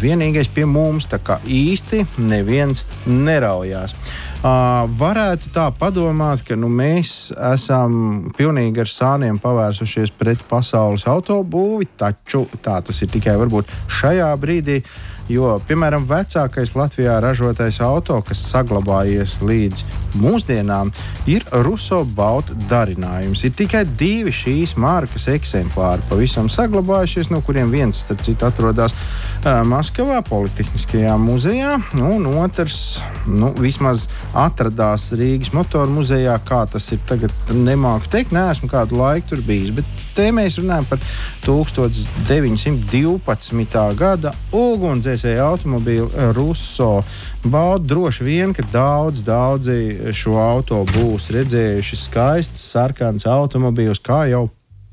vienīgais 0.00 0.50
pie 0.52 0.64
mums 0.68 1.06
tā 1.08 1.20
kā 1.22 1.38
īsti 1.46 2.02
neviens 2.18 2.82
neraujās. 3.06 3.94
Uh, 4.42 4.88
varētu 4.98 5.52
tā 5.54 5.68
padomāt, 5.78 6.42
ka 6.48 6.58
nu, 6.58 6.66
mēs 6.66 7.30
esam 7.52 8.32
pilnīgi 8.36 8.82
ar 8.82 8.90
sāniem 8.90 9.38
pavērsušies 9.42 10.10
pret 10.18 10.42
pasaules 10.50 11.06
autobūvi, 11.06 11.92
taču 12.00 12.48
tā 12.64 12.80
tas 12.82 13.02
ir 13.04 13.14
tikai 13.14 13.38
varbūt 13.38 13.70
šajā 14.00 14.34
brīdī. 14.42 14.82
Uh, 14.82 15.11
Jo, 15.30 15.54
piemēram, 15.68 16.02
vecākais 16.10 16.72
Latvijā 16.74 17.20
ražotais 17.22 17.78
auto, 17.84 18.16
kas 18.26 18.40
saglabājies 18.50 19.36
līdz 19.46 19.84
mūsdienām, 20.18 20.90
ir 21.30 21.46
Ruso 21.62 22.02
Bauta 22.16 22.56
darinājums. 22.70 23.44
Ir 23.46 23.54
tikai 23.56 23.84
divi 23.86 24.34
šīs 24.34 24.74
markas 24.82 25.28
eksemplāri 25.30 26.02
pavisam 26.10 26.50
saglabājušies, 26.50 27.30
no 27.30 27.38
kuriem 27.46 27.70
viens, 27.70 28.02
starp 28.02 28.24
citu, 28.26 28.48
atrodas 28.48 28.96
Maskavā, 29.42 30.20
Politehniskajā 30.22 31.16
muzejā, 31.18 31.74
un 31.98 32.30
otrs 32.30 33.02
nu, 33.26 33.50
vismaz 33.58 34.06
atradās 34.38 35.10
Rīgas 35.18 35.50
motoru 35.50 35.90
muzejā. 35.96 36.36
Kā 36.46 36.62
tas 36.70 36.86
ir 36.94 37.00
tagad, 37.08 37.32
nemāku 37.50 38.06
teikt, 38.12 38.30
neesmu 38.30 38.68
kādu 38.70 39.00
laiku 39.00 39.32
tur 39.32 39.40
bijis. 39.42 39.72
Bet 39.74 39.84
te 40.14 40.30
mēs 40.30 40.58
runājam 40.62 40.86
par 40.92 41.02
1912. 41.42 43.98
gada 43.98 44.30
ugunsdzēsēju 44.54 45.42
automobīlu 45.48 46.06
eh, 46.12 46.30
Ruso. 46.38 47.02
Baudu 47.42 47.90
droši 47.96 48.22
vien, 48.22 48.54
ka 48.54 48.62
daudz, 48.70 49.26
daudzi 49.26 50.14
šo 50.14 50.38
auto 50.38 50.86
būs 50.94 51.34
redzējuši 51.34 51.96
skaistus, 52.06 52.62
sarkans 52.76 53.26
automobīlus, 53.26 53.98
kā 54.06 54.30
jau 54.30 54.46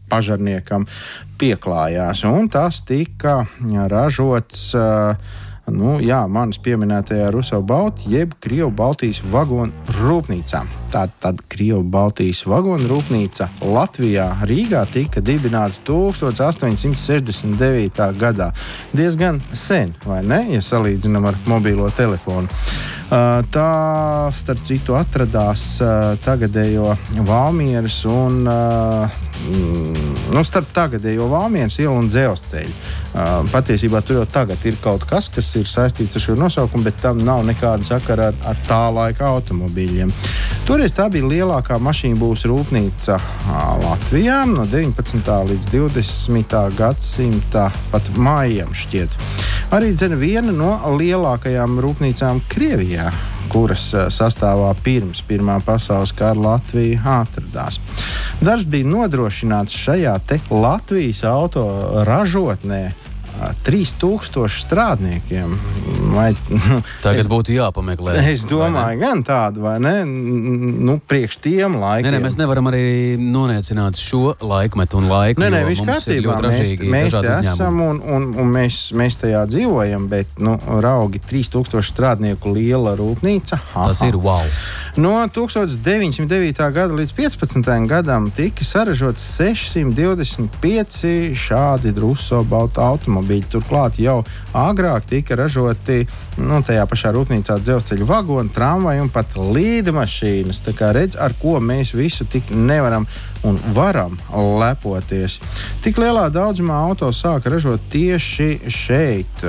pažarniekam 0.10 0.90
pieklājās. 1.40 2.24
Un 2.28 2.50
tas 2.52 2.84
tika 2.88 3.46
ražots. 3.92 4.74
Nu, 5.70 6.00
jā, 6.02 6.26
manis 6.26 6.58
pieminētajā 6.66 7.30
Ruso 7.30 7.62
Baltijas, 7.62 8.10
jeb 8.10 8.34
Krievijas 8.42 8.74
Baltijas 8.74 9.22
vagonu 9.30 9.70
rūpnīcā. 10.00 10.66
Tātad 10.90 11.46
Krievijas 11.46 11.86
Baltijas 11.94 12.42
vagonu 12.50 12.90
rūpnīca 12.90 13.46
Latvijā, 13.70 14.42
Rīgā 14.50 14.82
tika 14.90 15.22
dibināta 15.22 15.78
1869. 15.86 18.02
gadā. 18.18 18.50
Diezgan 18.98 19.38
sen, 19.54 19.94
vai 20.10 20.26
ne? 20.26 20.42
Ja 20.56 20.62
salīdzinām 20.66 21.30
ar 21.30 21.38
mobilo 21.46 21.86
telefonu. 21.94 22.50
Tā, 23.54 23.70
starp 24.34 24.66
citu, 24.66 24.98
atradās 24.98 25.78
tagadējo 26.26 26.98
Valmieras 27.30 28.02
un 28.10 28.42
nu, 30.34 30.44
starp 30.46 30.70
tagadējo 30.76 31.28
Valmieras 31.32 31.80
ielu 31.82 31.96
un 32.00 32.10
dzelzceļu. 32.12 32.74
Patiesībā 33.50 34.02
tur 34.06 34.20
jau 34.20 34.26
tagad 34.30 34.64
ir 34.70 34.78
kaut 34.84 35.06
kas, 35.10 35.30
kas 35.34 35.50
ir 35.58 35.68
saistīts 35.68 36.20
ar 36.20 36.24
šo 36.24 36.36
nosaukumu, 36.38 36.86
bet 36.86 37.00
tam 37.02 37.24
nav 37.26 37.42
nekāda 37.48 37.88
sakara 37.88 38.30
ar, 38.30 38.38
ar 38.52 38.60
tā 38.68 38.82
laika 38.94 39.32
automobīļiem. 39.34 40.14
Toreiz 40.68 40.94
tā 40.94 41.08
bija 41.10 41.26
lielākā 41.26 41.80
mašīnu 41.82 42.20
būvniecības 42.20 42.46
rūpnīca 42.52 43.18
Latvijā 43.82 44.44
no 44.50 44.68
19. 44.70 45.34
līdz 45.50 45.72
20. 45.74 46.60
gadsimta 46.78 47.70
pat 47.92 48.14
mājām 48.16 48.76
šķiet. 48.78 49.18
Arī 49.74 49.96
viena 50.22 50.54
no 50.54 50.78
lielākajām 51.00 51.82
rūpnīcām 51.82 52.42
Krievijā 52.50 53.10
kuras 53.50 53.90
sastāvā 54.14 54.70
pirms 54.84 55.24
Pirmā 55.26 55.58
pasaules 55.66 56.14
kara 56.14 56.38
Latvija 56.38 57.02
atradās. 57.24 57.80
Darbs 58.40 58.64
bija 58.72 58.88
nodrošināts 58.88 59.76
šajā 59.76 60.14
Latvijas 60.52 61.26
auto 61.28 61.64
ražotnē 62.08 62.84
3000 63.64 64.50
strādniekiem. 64.60 65.54
Vai, 66.14 66.34
Tagad 67.06 67.24
es, 67.24 67.30
būtu 67.32 67.54
jāpameklē. 67.56 68.16
Es 68.32 68.44
domāju, 68.50 69.00
gan 69.02 69.24
tādu, 69.26 69.64
vai 69.64 69.78
ne? 69.84 70.04
Nu, 70.06 70.98
priekš 71.00 71.40
tiem 71.44 71.78
laikiem. 71.80 72.10
Nē, 72.10 72.18
nē, 72.18 72.22
mēs 72.26 72.38
nevaram 72.40 72.68
arī 72.72 73.16
noniecināt 73.20 74.00
šo 74.00 74.36
laikmetu 74.42 75.00
un 75.00 75.10
laiku. 75.12 75.44
Nē, 75.44 75.50
nē, 75.54 75.62
viss 75.70 75.86
kārtībā. 75.86 76.40
Mēs, 76.50 76.74
mēs 76.82 77.16
te 77.16 77.30
esam 77.38 77.82
un, 77.86 78.02
un, 78.04 78.22
un 78.44 78.48
mēs, 78.54 78.76
mēs 78.98 79.20
tajā 79.22 79.46
dzīvojam, 79.52 80.04
bet 80.12 80.28
nu, 80.42 80.58
raugi 80.84 81.20
3000 81.30 81.84
strādnieku 81.90 82.54
liela 82.56 82.96
rūpnīca. 83.00 83.56
Aha. 83.72 83.88
Tas 83.92 84.02
ir 84.08 84.16
wow. 84.20 84.46
No 85.00 85.14
1909. 85.32 86.72
gada 86.76 86.94
līdz 86.98 87.14
15. 87.16 87.88
gadam 87.88 88.32
tika 88.36 88.64
saražots 88.68 89.24
625 89.38 91.36
šādi 91.40 91.94
druso 91.96 92.44
balta 92.44 92.82
automobīļi. 92.90 93.29
Turklāt 93.50 94.00
jau 94.02 94.20
agrāk 94.58 95.06
tika 95.10 95.38
ražoti 95.40 96.02
nu, 96.42 96.62
tajā 96.66 96.86
pašā 96.90 97.14
rūpnīcā 97.16 97.60
dzelzceļa 97.62 98.10
vagoni, 98.10 98.54
tramvaji 98.56 99.06
un 99.06 99.12
pat 99.14 99.38
līdmašīnas. 99.38 100.64
Tā 100.66 100.76
kā 100.78 100.94
redz, 100.96 101.20
ar 101.20 101.36
ko 101.40 101.60
mēs 101.64 101.94
visu 101.98 102.26
tik 102.30 102.50
nevaram 102.56 103.08
un 103.48 103.56
varam 103.74 104.18
lepoties. 104.60 105.38
Tik 105.84 106.00
lielā 106.02 106.26
daudzumā 106.34 106.76
auto 106.90 107.08
sāka 107.16 107.52
ražot 107.54 107.86
tieši 107.92 108.68
šeit, 108.68 109.44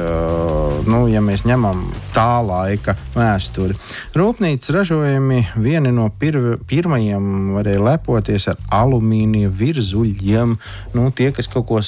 nu, 0.86 1.00
ja 1.10 1.22
mēs 1.24 1.42
ņemam 1.48 1.82
tā 2.14 2.38
laika 2.44 2.94
vēsturi. 3.16 3.74
Rūpnīcas 4.14 4.74
ražojumi 4.76 5.40
vieni 5.58 5.90
no 5.94 6.06
pirv, 6.20 6.60
pirmajiem 6.70 7.50
varēja 7.56 7.82
lepoties 7.82 8.46
ar 8.52 8.60
alumīnija 8.80 9.50
virzuļiem. 9.50 10.54
Nu, 10.94 11.08
tie, 11.10 11.32
kas 11.34 11.50
kaut 11.50 11.66
ko 11.70 11.82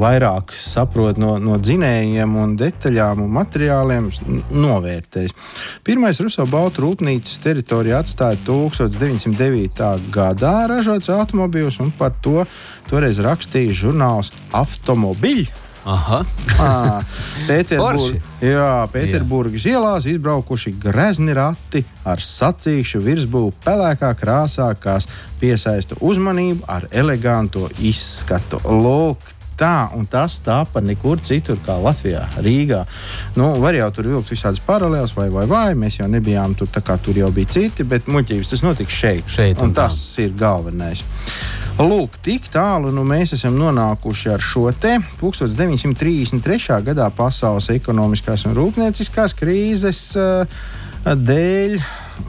vairāk 0.00 0.56
saprot 0.56 1.20
no, 1.24 1.34
no 1.40 1.58
dzinējiem 1.60 2.36
un 2.40 2.54
detaļām 2.60 3.24
un 3.24 3.32
materiāliem, 3.38 4.10
novērtēs. 4.52 5.34
Pirmais 5.86 6.20
Ruso 6.22 6.46
Baltu 6.50 6.84
rūpnīcas 6.84 7.40
teritoriju 7.44 7.98
atstāja 7.98 8.40
1909. 8.46 9.90
gadā 10.14 10.56
ražots 10.70 11.12
automobīļus, 11.14 11.80
un 11.84 11.92
par 11.98 12.16
to 12.24 12.44
toreiz 12.90 13.22
rakstīja 13.24 13.76
žurnāls 13.84 14.32
Automobiļi. 14.54 15.64
Pēterburgas 18.92 19.66
ielās 19.68 20.06
izbraukuši 20.08 20.72
grezni 20.80 21.34
rati 21.36 21.82
ar 22.08 22.22
sacīkšu 22.24 23.02
virsbūvu 23.04 23.52
pelēkā 23.64 24.14
krāsā, 24.16 24.70
kas 24.80 25.08
piesaista 25.40 25.98
uzmanību 26.00 26.64
ar 26.72 26.88
eleganto 26.88 27.68
izskatu. 27.84 28.62
Lūk, 28.64 29.33
tā 29.58 29.88
un 29.96 30.06
tas 30.10 30.38
tāpa 30.44 30.82
nekur 30.84 31.22
citur 31.24 31.58
kā 31.64 31.76
Latvijā, 31.80 32.24
Rīgā. 32.44 32.84
Nu, 33.38 33.52
var 33.62 33.76
jau 33.78 33.90
tur 33.94 34.10
vilkt 34.12 34.32
visādas 34.32 34.62
paralēlas, 34.64 35.14
vai, 35.16 35.28
vai, 35.34 35.46
vai 35.50 35.66
mēs 35.78 36.00
jau 36.00 36.08
nebijām 36.10 36.56
tur, 36.58 36.70
tā 36.72 36.82
kā 36.84 36.98
tur 37.02 37.18
jau 37.18 37.30
bija 37.34 37.54
citi, 37.58 37.86
bet 37.88 38.08
muļķības 38.10 38.54
tas 38.54 38.64
notika 38.66 38.90
šeit. 38.90 39.28
šeit 39.30 39.60
un 39.60 39.70
un 39.70 39.76
tas 39.76 39.98
tā. 39.98 40.26
ir 40.26 40.34
galvenais. 40.38 41.04
Lūk, 41.74 42.20
tik 42.22 42.46
tālu 42.54 42.92
nu, 42.94 43.02
mēs 43.08 43.34
esam 43.34 43.56
nonākuši 43.58 44.30
ar 44.36 44.42
šo 44.44 44.68
te 44.78 44.94
1933. 45.18 46.78
gadā 46.86 47.10
pasaules 47.10 47.70
ekonomiskās 47.74 48.46
un 48.46 48.54
rūpnieciskās 48.54 49.34
krīzes 49.34 50.04
uh, 50.20 50.46
dēļ 51.04 51.80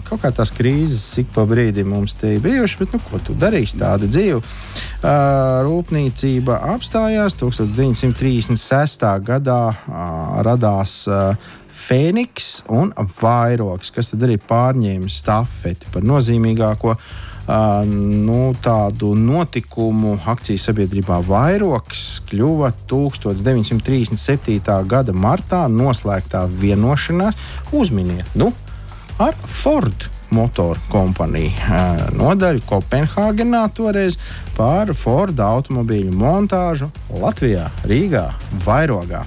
kaut 0.08 0.22
kā 0.24 0.32
tās 0.36 0.52
krīzes 0.56 1.04
ik 1.22 1.30
pa 1.36 1.46
brīdim 1.50 1.90
mums 1.94 2.16
te 2.20 2.36
ir 2.36 2.42
bijušas, 2.44 2.80
bet 2.82 2.96
nu, 2.96 3.02
ko 3.10 3.20
tu 3.24 3.36
darīsi? 3.40 3.80
Tāda 3.82 4.10
dzīve. 4.10 4.40
Uh, 4.40 5.62
rūpniecība 5.68 6.62
apstājās 6.76 7.38
1936. 7.42 9.06
gadā, 9.28 9.62
uh, 9.76 10.42
radās. 10.46 11.04
Uh, 11.10 11.54
Fēniks 11.86 12.64
un 12.72 12.90
Vairoks, 13.20 13.92
kas 13.94 14.08
tad 14.10 14.24
arī 14.26 14.40
pārņēma 14.42 15.12
stafeti 15.12 15.92
par 15.94 16.08
nozīmīgāko 16.08 16.96
Uh, 17.46 17.86
nu, 18.26 18.56
tādu 18.58 19.12
notikumu 19.14 20.16
akcijas 20.26 20.64
sabiedrībā 20.66 21.20
Vairoks 21.28 22.24
kļuva 22.26 22.72
1937. 22.90 24.58
gada 24.90 25.14
martā 25.14 25.68
noslēgtā 25.70 26.42
vienošanās 26.50 27.38
uzminiet. 27.70 28.26
Nu, 28.34 28.50
ar 29.22 29.36
Ford 29.48 30.10
motoru 30.36 30.80
kompāniju 30.90 31.52
nodaļu 32.18 32.64
Kopenhāgenā 32.68 33.62
toreiz 33.76 34.18
par 34.58 34.92
Ford 34.98 35.40
automobīļu 35.40 36.12
montāžu 36.16 36.90
Latvijā, 37.22 37.70
Rīgā, 37.88 38.26
Vairogā. 38.66 39.24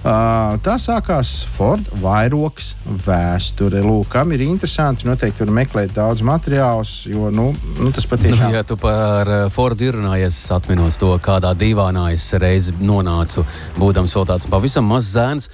Tā 0.00 0.74
sākās 0.80 1.32
Ford 1.54 1.88
vairogs 2.00 2.72
vēsture. 3.06 3.82
Lūk, 3.84 4.08
kam 4.14 4.32
ir 4.32 4.44
interesanti, 4.46 5.08
noteikti 5.08 5.44
var 5.44 5.52
meklēt 5.60 5.92
daudz 5.96 6.24
materiālus, 6.24 6.94
jo 7.10 7.28
nu, 7.32 7.50
nu, 7.78 7.90
tas 7.96 8.08
patiešām. 8.08 8.48
Nu, 8.48 8.56
ja 8.56 8.64
tu 8.64 8.78
par 8.80 9.28
Fordu 9.52 9.92
runājies, 9.98 10.40
atminos 10.56 10.96
to, 11.00 11.12
kādā 11.24 11.52
dīvainā 11.56 12.10
es 12.16 12.30
reiz 12.40 12.72
nonācu, 12.80 13.44
būdams 13.76 14.16
vēl 14.16 14.28
tāds 14.32 14.48
pavisam 14.50 14.88
mazs 14.88 15.12
zēns, 15.16 15.52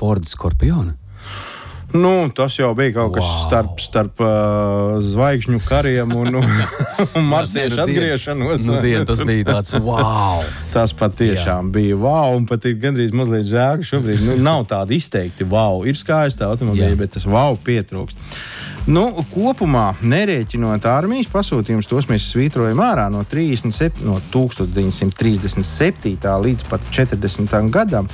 Forda 0.00 0.28
Skorpiona. 0.28 0.96
Nu, 1.92 2.30
tas 2.34 2.56
jau 2.56 2.70
bija 2.76 2.94
kaut 2.96 3.14
kas 3.18 3.26
wow. 3.26 3.40
starp, 3.46 3.80
starp 3.82 4.22
uh, 4.24 4.96
zvaigžņu 5.04 5.60
kariem 5.66 6.14
un, 6.16 6.38
un 6.40 6.48
marsiešu 7.32 7.76
nu, 7.76 7.82
atgriešanos. 7.84 8.64
Nu, 8.64 8.78
dien, 8.84 9.04
tas 9.08 9.20
bija 9.28 9.44
tāds 9.50 9.76
wow. 9.86 10.40
tas 10.72 10.94
patiešām 10.96 11.68
Jā. 11.68 11.74
bija 11.76 12.00
wow. 12.00 12.36
Un 12.38 12.48
pat 12.48 12.64
ir 12.70 12.78
gandrīz 12.80 13.12
mazliet 13.16 13.46
žēl, 13.50 13.82
ka 13.82 13.90
šobrīd 13.92 14.24
nu, 14.24 14.38
nav 14.40 14.64
tādi 14.72 14.96
izteikti 15.02 15.44
wow. 15.48 15.84
Ir 15.88 15.98
skaisti 16.00 16.46
automobīļi, 16.48 16.98
bet 17.04 17.16
tas 17.18 17.28
wow 17.28 17.58
pietrūkst. 17.60 18.16
Nu, 18.90 19.04
kopumā, 19.30 19.92
nerēķinot 20.02 20.86
armijas 20.90 21.28
pasūtījumus, 21.30 21.86
tos 21.86 22.08
mēs 22.10 22.24
svītrojam 22.32 22.80
ārā 22.82 23.04
no, 23.14 23.22
37, 23.30 24.02
no 24.02 24.16
1937. 24.34 26.16
līdz 26.18 26.66
pat 26.66 26.88
40. 26.90 27.70
gadam. 27.70 28.10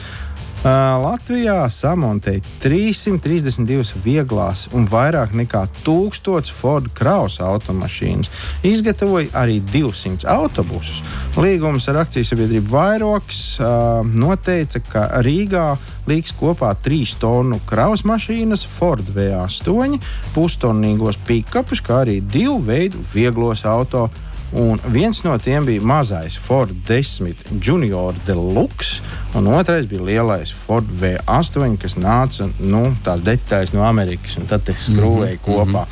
Latvijā 0.66 1.68
samontēja 1.70 2.42
332 2.58 4.00
vieglās 4.02 4.64
un 4.74 4.88
vairāk 4.90 5.30
nekā 5.38 5.62
1000 5.86 6.50
Ford 6.50 6.88
krausa 6.98 7.46
automašīnas. 7.46 8.30
Izgatavoja 8.66 9.30
arī 9.38 9.60
200 9.62 10.26
autobusus. 10.26 11.04
Līgums 11.38 11.86
ar 11.88 12.02
akcijas 12.02 12.32
sabiedrību 12.34 12.74
Vairoks 12.74 13.60
uh, 13.60 14.02
noteica, 14.02 14.82
ka 14.82 15.06
Rīgā 15.22 15.76
liks 16.10 16.34
kopā 16.34 16.74
3 16.74 17.14
tonu 17.22 17.60
kravas 17.68 18.02
mašīnas, 18.02 18.66
Ford 18.66 19.06
V8, 19.14 20.00
pustonnīgos 20.34 21.22
pikapus, 21.28 21.84
kā 21.86 22.02
arī 22.02 22.18
divu 22.18 22.58
veidu 22.66 22.98
vieglos 23.14 23.62
automašīnas 23.62 24.26
Un 24.56 24.80
viens 24.88 25.18
no 25.26 25.34
tiem 25.37 25.66
bija 25.68 25.82
mazais 25.84 26.38
Ford 26.40 26.72
10 26.88 27.61
Junior 27.61 28.14
Deluxe, 28.26 29.02
un 29.37 29.46
otrais 29.52 29.87
bija 29.87 30.02
lielais 30.02 30.52
Ford 30.52 30.88
V8, 30.88 31.76
kas 31.76 31.98
nāca 32.00 32.46
nu, 32.58 32.80
tās 33.04 33.20
detaļas 33.26 33.74
no 33.76 33.84
Amerikas, 33.84 34.38
un 34.40 34.48
tad 34.48 34.64
skrūvēja 34.64 35.37
mm 35.37 35.42
-hmm. 35.44 35.74
kopā. 35.74 35.84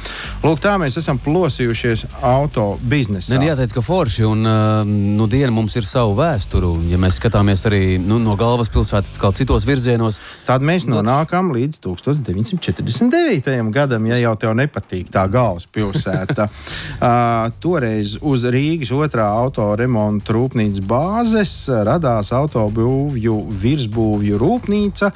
Lūk, 0.42 0.62
tā 0.64 0.77
mēs 0.81 0.97
esam 0.97 1.19
plosījušies 1.21 2.07
auto 2.23 2.79
biznesā. 2.81 3.37
Ne, 3.37 3.51
jāteic, 3.51 3.75
ka 3.75 3.83
forši 3.83 4.25
un 4.25 4.47
uh, 4.47 4.87
nu, 4.87 5.27
diena 5.27 5.51
mums 5.53 5.77
ir 5.77 5.85
savu 5.85 6.16
vēsturu. 6.16 6.73
Ja 6.88 6.99
mēs 6.99 7.21
skatāmies 7.21 7.66
arī 7.69 7.99
nu, 8.01 8.19
no 8.19 8.37
galvaspilsētas, 8.37 9.19
kā 9.21 9.33
citos 9.33 9.66
virzienos, 9.66 10.21
tad 10.47 10.62
mēs 10.62 10.87
nu, 10.87 10.97
nonākam 10.97 11.53
līdz 11.53 11.81
1949. 11.81 13.71
gadam, 13.71 14.07
ja 14.07 14.16
jau 14.16 14.37
tev 14.37 14.55
nepatīk 14.55 15.12
tā 15.12 15.29
galvaspilsēta. 15.29 16.49
uh, 16.49 17.53
toreiz 17.61 18.16
uz 18.23 18.46
Rīgas 18.53 18.93
otrā 18.95 19.27
autoremonta 19.43 20.35
rūpnīcas 20.37 20.83
bāzes 20.87 21.53
radās 21.87 22.33
autobūvju 22.37 23.37
virsbūvju 23.63 24.41
rūpnīca. 24.43 25.11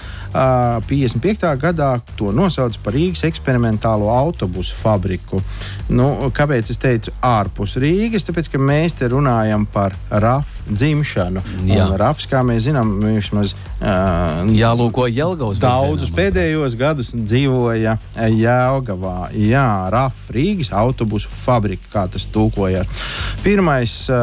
55. 0.91 1.47
gadā 1.65 1.91
to 2.19 2.33
nosauca 2.37 2.85
par 2.85 2.97
Rīgas 2.97 3.25
eksperimentālo 3.29 4.11
autobusu 4.13 4.77
fabriku. 4.79 5.43
Nu, 5.91 6.31
kāpēc 6.35 6.73
es 6.75 6.81
teicu 6.83 7.15
ārpus 7.25 7.79
Rīgas? 7.83 8.29
Tāpēc, 8.29 8.53
ka 8.53 8.63
mēs 8.63 8.99
te 9.01 9.11
runājam 9.11 9.67
par 9.71 9.97
RAF 10.11 10.60
dzimšanu. 10.69 11.43
RAFs, 12.01 12.29
kā 12.31 12.43
mēs 12.47 12.67
zinām, 12.69 12.93
vismaz 13.03 13.55
uh, 13.55 14.45
jālūko 14.55 15.07
Jelgavas. 15.11 15.61
Daudzus 15.63 16.13
pēdējos 16.15 16.77
gadus 16.81 17.13
dzīvoja 17.15 17.97
Jelgavā. 18.29 19.31
Jā, 19.37 19.67
RAF 19.93 20.31
Rīgas 20.35 20.73
autobusu 20.77 21.31
fabrika, 21.33 21.91
kā 21.93 22.07
tas 22.13 22.29
tūkojās. 22.33 23.05
Pirmais 23.45 23.97
uh, 24.13 24.17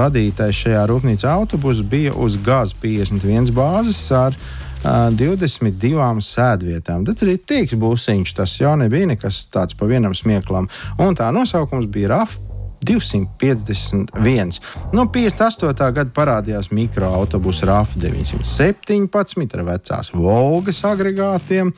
radītais 0.00 0.64
šajā 0.64 0.86
rūpnīcā 0.90 1.34
autobuss 1.34 1.84
bija 1.84 2.14
uz 2.14 2.38
GAZ 2.44 2.74
51 2.82 3.54
bāzes 3.56 4.02
ar 4.14 4.36
uh, 4.36 4.58
22 5.12 6.24
sēdvietām. 6.24 7.04
Tas 7.04 7.24
arī 7.24 7.36
tīks 7.38 7.76
būsiņš, 7.80 8.34
tas 8.36 8.54
jau 8.60 8.76
nebija 8.80 9.10
nekas 9.12 9.44
tāds 9.52 9.76
pa 9.76 9.88
vienam 9.90 10.14
smieklam. 10.16 10.70
Un 10.98 11.16
tā 11.18 11.28
nosaukums 11.34 11.88
bija 11.90 12.14
RAF 12.14 12.38
251. 12.86 14.60
No 14.96 15.06
58. 15.12 15.90
gada 15.96 16.10
parādījās 16.16 16.70
mikroautobusu 16.74 17.68
RAF 17.68 17.96
917 18.00 19.58
ar 19.58 19.64
vecās 19.68 20.12
Volgas 20.14 20.80
agregātiem. 20.88 21.72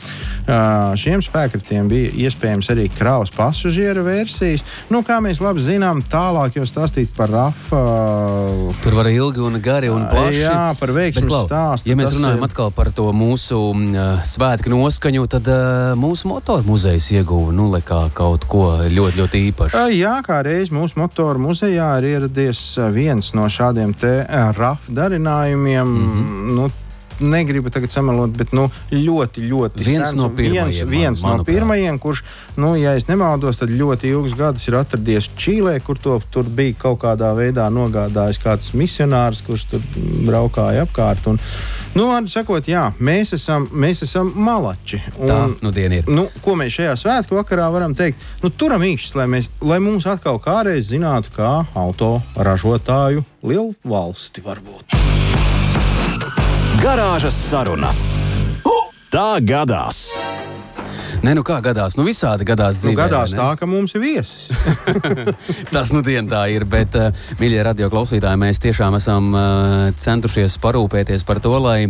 Šiem 1.03 1.25
spēkratiem 1.25 1.91
bija 1.91 2.13
iespējams 2.27 2.71
arī 2.75 2.89
kravas 2.93 3.33
pasažieru 3.35 4.05
versijas. 4.07 4.63
Nu, 4.93 5.03
kā 5.07 5.19
mēs 5.25 5.43
labi 5.43 5.65
zinām, 5.65 6.05
tālāk 6.13 6.59
jau 6.61 6.67
stāstīt 6.69 7.13
par 7.17 7.33
RAF. 7.33 7.69
Tur 8.83 8.99
var 8.99 9.11
ilgi 9.11 9.43
un 9.43 9.59
gari 9.63 9.91
un 9.93 10.07
plaši. 10.11 10.43
Jā, 10.43 10.73
par 10.79 10.93
veiksmu 10.95 11.31
stāstu. 11.47 11.91
Ja 11.91 11.99
mēs 11.99 12.15
runājam 12.15 12.41
ir... 12.43 12.49
atkal 12.49 12.73
par 12.75 12.93
to 12.95 13.09
mūsu 13.17 13.59
uh, 13.73 14.23
svētku 14.29 14.73
noskaņu, 14.73 15.27
tad 15.33 15.49
uh, 15.51 15.93
mūsu 15.99 16.31
motoru 16.31 16.67
muzejs 16.67 17.11
ieguva 17.17 17.55
nu, 17.55 17.69
kaut 17.83 18.47
ko 18.51 18.65
ļoti, 18.87 19.19
ļoti 19.21 19.43
īpašu. 19.51 19.83
Jā, 19.97 20.19
kā 20.27 20.43
reiz 20.47 20.73
mūsu 20.75 20.92
mūsu 20.93 21.01
motoru 21.01 21.41
muzejā 21.41 21.99
ir 22.01 22.05
ieradies 22.05 22.79
viens 22.93 23.33
no 23.35 23.47
šādiem 23.49 23.95
te 23.97 24.27
RAF 24.57 24.91
darinājumiem. 24.91 25.87
Mm 25.87 26.11
-hmm. 26.13 26.55
nu, 26.57 26.71
negribu 27.21 27.71
tagad 27.71 27.93
samalot, 27.93 28.33
bet 28.37 28.53
nu, 28.57 28.69
ļoti, 28.93 29.45
ļoti 29.51 29.85
viens 29.85 30.09
sens, 30.09 30.19
no 30.19 30.31
pirmajiem. 30.31 30.71
Viens, 30.71 30.91
viens 30.91 31.25
man, 31.25 31.41
no 31.43 31.47
pirmajiem, 31.47 31.99
kurš, 32.03 32.23
nu, 32.61 32.75
ja 32.81 32.95
es 32.99 33.09
nemaldos, 33.11 33.61
tad 33.61 33.73
ļoti 33.73 34.11
ilgus 34.13 34.37
gadus 34.39 34.69
ir 34.69 34.79
atradies 34.81 35.29
Čīlē, 35.39 35.77
kur 35.85 36.01
to 36.03 36.19
tur 36.33 36.49
bija 36.49 36.77
kaut 36.87 37.03
kādā 37.05 37.33
veidā 37.37 37.69
nogādājis 37.73 38.41
kāds 38.43 38.73
misionārs, 38.79 39.43
kurš 39.47 39.69
tur 39.73 39.87
braukāja 40.27 40.87
apkārt. 40.87 41.27
Un, 41.31 41.41
nu, 41.97 42.09
vārdu 42.11 42.33
sakot, 42.33 42.69
jā, 42.71 42.89
mēs 43.03 43.35
esam, 43.39 43.69
mēs 43.73 44.05
esam 44.07 44.33
malači. 44.37 45.03
Un, 45.19 45.29
Tā 45.31 45.41
nu 45.63 45.75
diena 45.75 46.01
ir. 46.01 46.11
Nu, 46.11 46.29
ko 46.45 46.57
mēs 46.59 46.79
šajā 46.79 46.97
svētku 47.05 47.39
vakarā 47.41 47.69
varam 47.75 47.97
teikt? 47.99 48.23
Nu, 48.45 48.51
turam 48.51 48.85
īkšķis, 48.87 49.17
lai, 49.19 49.29
mēs, 49.37 49.51
lai 49.65 49.81
mums 49.83 50.09
atkal 50.11 50.41
kādreiz 50.43 50.89
zinātu, 50.93 51.35
kā 51.37 51.55
auto 51.79 52.15
ražotāju 52.37 53.27
lielu 53.43 53.73
valsti 53.85 54.45
var 54.45 54.63
būt. 54.65 55.12
Garāžas 56.83 57.37
sarunas. 57.39 57.99
Tā 59.15 59.39
gadās! 59.47 60.01
Nē, 61.23 61.37
nu 61.39 61.45
kā 61.47 61.61
gadās? 61.63 61.95
Nu, 61.95 62.03
visādi 62.03 62.43
gadās. 62.49 62.81
Nu, 62.81 62.89
Dzīvē, 62.89 63.05
gadās 63.05 63.31
vai 63.31 63.39
ne? 63.39 63.43
tā, 63.45 63.61
ka 63.61 63.69
mums 63.71 63.95
ir 63.95 64.03
viesis. 64.03 64.49
Tas 65.75 65.93
nu 65.95 66.03
dien 66.03 66.27
tā 66.27 66.41
ir, 66.51 66.67
bet, 66.67 66.99
uh, 66.99 67.15
mīļie 67.39 67.63
radio 67.69 67.87
klausītāji, 67.93 68.41
mēs 68.43 68.59
tiešām 68.65 68.99
esam 68.99 69.31
uh, 69.31 69.45
centušies 70.03 70.59
parūpēties 70.65 71.23
par 71.29 71.39
to, 71.45 71.55
lai 71.63 71.87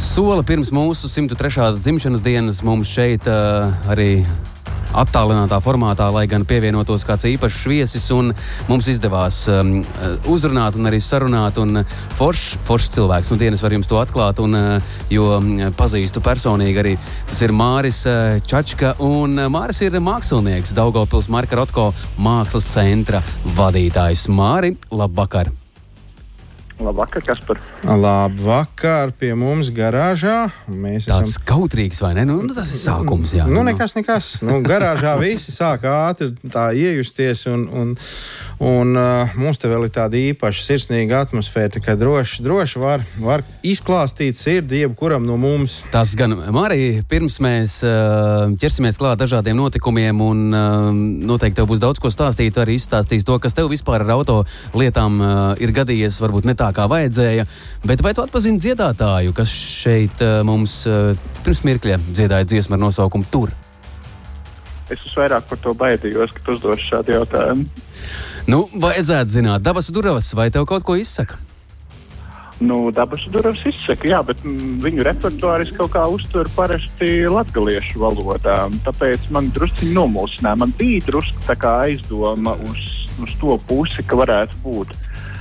soli 0.00 0.48
pirms 0.48 0.72
mūsu 0.72 1.12
103. 1.12 1.74
dzimšanas 1.76 2.24
dienas 2.24 2.64
mums 2.64 2.88
šeit 2.88 3.28
uh, 3.28 3.68
arī 3.92 4.22
attālinātā 4.94 5.58
formātā, 5.64 6.08
lai 6.14 6.26
gan 6.30 6.46
pievienotos 6.48 7.04
kāds 7.08 7.26
īpašs 7.28 7.64
viesis, 7.70 8.06
un 8.14 8.32
mums 8.68 8.88
izdevās 8.92 9.42
um, 9.52 9.80
uzrunāt 10.30 10.78
un 10.78 10.90
arī 10.90 11.00
sarunāt. 11.02 11.60
Un 11.62 11.82
foršs, 12.18 12.56
foršs 12.68 12.92
cilvēks, 12.96 13.32
nu 13.32 13.40
dienas 13.40 13.64
var 13.64 13.76
jums 13.76 13.90
to 13.90 14.00
atklāt, 14.00 14.40
un, 14.44 14.56
uh, 14.56 14.96
jo 15.12 15.28
mm, 15.40 15.74
pazīstu 15.78 16.22
personīgi 16.24 16.82
arī 16.82 16.96
tas 17.30 17.42
ir 17.44 17.54
Māris 17.56 18.02
uh, 18.08 18.38
Čačka, 18.46 18.96
un 19.04 19.38
uh, 19.38 19.50
Māris 19.52 19.82
ir 19.86 19.98
mākslinieks, 20.00 20.74
Daugavpils 20.76 21.30
Marka 21.32 21.60
Rotko 21.60 21.90
mākslas 22.20 22.68
centra 22.72 23.22
vadītājs. 23.58 24.28
Māri, 24.32 24.76
labvakar! 24.90 25.54
Labvakar, 26.76 27.22
Kaspar. 27.24 27.56
Labvakar 27.88 29.10
pie 29.16 29.30
mums 29.32 29.70
garāžā. 29.72 30.50
Mēs 30.68 31.06
Tāds 31.08 31.32
esam. 31.32 31.44
kautrīgs, 31.48 32.02
vai 32.04 32.10
ne? 32.18 32.26
Nu, 32.28 32.36
nu, 32.44 32.52
tas 32.52 32.68
ir 32.76 32.82
sākums, 32.82 33.32
jā. 33.32 33.46
Nu, 33.48 33.62
nekas, 33.64 33.94
nekas. 33.96 34.28
Nu, 34.44 34.58
garāžā 34.64 35.14
visi 35.16 35.54
sāk 35.54 35.86
ātri 35.88 36.34
tā 36.52 36.66
iejusties, 36.76 37.46
un, 37.48 37.64
un, 37.72 37.94
un 38.60 38.92
uh, 38.92 39.32
mums 39.40 39.56
te 39.62 39.70
vēl 39.72 39.86
ir 39.88 39.94
tāda 39.94 40.20
īpaša 40.20 40.66
sirsnīga 40.66 41.22
atmosfēra, 41.24 41.80
ka 41.80 41.96
droši, 41.96 42.44
droši 42.44 42.82
var, 42.82 43.06
var 43.24 43.46
izklāstīt 43.64 44.36
sirdi 44.36 44.82
jebkuram 44.84 45.24
no 45.24 45.38
mums. 45.40 45.78
Tas 45.94 46.12
gan, 46.18 46.36
Marija, 46.52 47.00
pirms 47.08 47.40
mēs 47.40 47.78
uh, 47.88 48.52
ķersimies 48.60 49.00
klāt 49.00 49.24
dažādiem 49.24 49.56
notikumiem, 49.56 50.20
un 50.20 50.44
uh, 50.52 50.92
noteikti 50.92 51.62
tev 51.62 51.72
būs 51.72 51.80
daudz 51.80 52.04
ko 52.04 52.12
stāstīt, 52.12 52.60
arī 52.60 52.76
izstāstīt 52.76 53.24
to, 53.24 53.40
kas 53.40 53.56
tev 53.56 53.72
vispār 53.72 54.04
ar 54.04 54.14
auto 54.18 54.42
lietām 54.76 55.18
uh, 55.24 55.34
ir 55.56 55.72
gadījies, 55.72 56.20
varbūt 56.20 56.52
ne 56.52 56.58
tā, 56.58 56.65
kā 56.74 56.88
vajadzēja. 56.90 57.46
Bet 57.86 58.02
vai 58.02 58.14
tu 58.16 58.24
atpazini 58.24 58.62
dziedātāju, 58.62 59.34
kas 59.36 59.52
šeit 59.52 60.22
uh, 60.24 60.40
mums 60.46 60.80
uh, 60.90 61.14
pirms 61.44 61.62
mirkļa 61.66 62.00
dziedāja 62.08 62.48
dziesmu 62.48 62.78
ar 62.78 62.84
nosaukumu 62.86 63.30
Tur? 63.30 63.54
Es 64.90 65.02
vairāk 65.18 65.48
par 65.50 65.58
to 65.58 65.74
baidījos, 65.74 66.30
ka 66.34 66.44
tu 66.46 66.54
uzdos 66.54 66.82
šādu 66.86 67.16
jautājumu. 67.16 67.66
Nu, 68.46 68.62
vajadzētu 68.70 69.38
zināt, 69.40 69.64
dabas 69.66 69.90
durvis, 69.90 70.30
vai 70.38 70.46
tev 70.54 70.68
kaut 70.70 70.86
ko 70.86 70.94
izsaka? 70.98 71.40
Nu, 72.62 72.86
dabas 72.94 73.20
durvis 73.28 73.60
izsaka, 73.68 74.08
jā, 74.08 74.22
bet 74.24 74.38
mm, 74.40 74.78
viņu 74.84 75.04
repertuāris 75.04 75.72
kaut 75.76 75.90
kā 75.92 76.06
uztver 76.08 76.48
parasti 76.56 77.26
latviešu 77.28 78.00
valodā. 78.00 78.62
Tāpēc 78.86 79.26
man 79.34 79.50
drusku 79.52 79.90
nomulsināja. 79.90 80.62
Man 80.62 80.72
bija 80.78 81.04
drusku 81.10 81.42
tā 81.44 81.58
kā 81.60 81.74
aizdoma 81.84 82.54
uz, 82.70 82.86
uz 83.20 83.34
to 83.42 83.58
pusi, 83.68 84.06
ka 84.08 84.16
varētu 84.22 84.62
būt. 84.64 84.94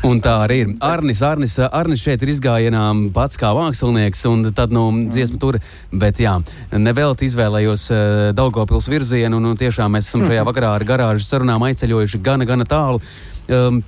Un 0.06 0.20
tā 0.22 0.36
arī 0.44 0.60
ir. 0.62 0.72
Arnis, 0.86 1.22
Arnis, 1.26 1.56
Arnis 1.66 2.04
šeit 2.04 2.22
ir 2.22 2.30
izgājienā 2.36 2.84
pats 3.16 3.40
kā 3.42 3.50
mākslinieks, 3.58 4.22
un 4.30 4.52
tad 4.54 4.74
nu, 4.76 4.84
dziesma 5.10 5.40
tur. 5.42 5.58
Bet 5.90 6.22
jā, 6.22 6.36
nevelti 6.78 7.26
izvēlējos 7.26 7.88
uh, 7.90 8.04
Daugopils 8.38 8.90
virzienu, 8.92 9.40
un, 9.40 9.50
un 9.50 9.58
tiešām 9.58 9.98
mēs 9.98 10.12
esam 10.12 10.28
šajā 10.28 10.46
vakarā 10.46 10.76
ar 10.78 10.86
garāžas 10.86 11.32
sarunām 11.32 11.66
aizceļojuši 11.66 12.22
gana, 12.26 12.46
gana 12.46 12.70
tālu. 12.70 13.02
Um, 13.50 13.82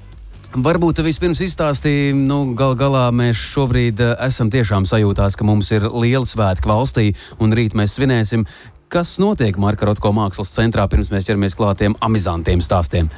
Varbūt 0.48 1.02
vispirms 1.04 1.42
izstāstīja, 1.44 2.16
nu, 2.16 2.54
gal 2.58 2.72
galā 2.80 3.04
mēs 3.14 3.38
šobrīd 3.52 4.00
uh, 4.02 4.14
esam 4.26 4.50
tiešām 4.50 4.88
sajūtās, 4.90 5.36
ka 5.38 5.46
mums 5.46 5.70
ir 5.76 5.86
liela 5.92 6.26
svētki 6.26 6.72
valstī, 6.72 7.08
un 7.44 7.54
rīt 7.54 7.76
mēs 7.78 7.98
svinēsim. 8.00 8.48
Kas 8.90 9.18
notiek 9.22 9.60
Marka 9.60 9.90
Rotko 9.90 10.16
mākslas 10.16 10.56
centrā, 10.56 10.88
pirms 10.90 11.12
mēs 11.12 11.28
ķeramies 11.28 11.60
klātiem 11.60 12.00
amizantiem 12.02 12.64
stāstiem? 12.64 13.12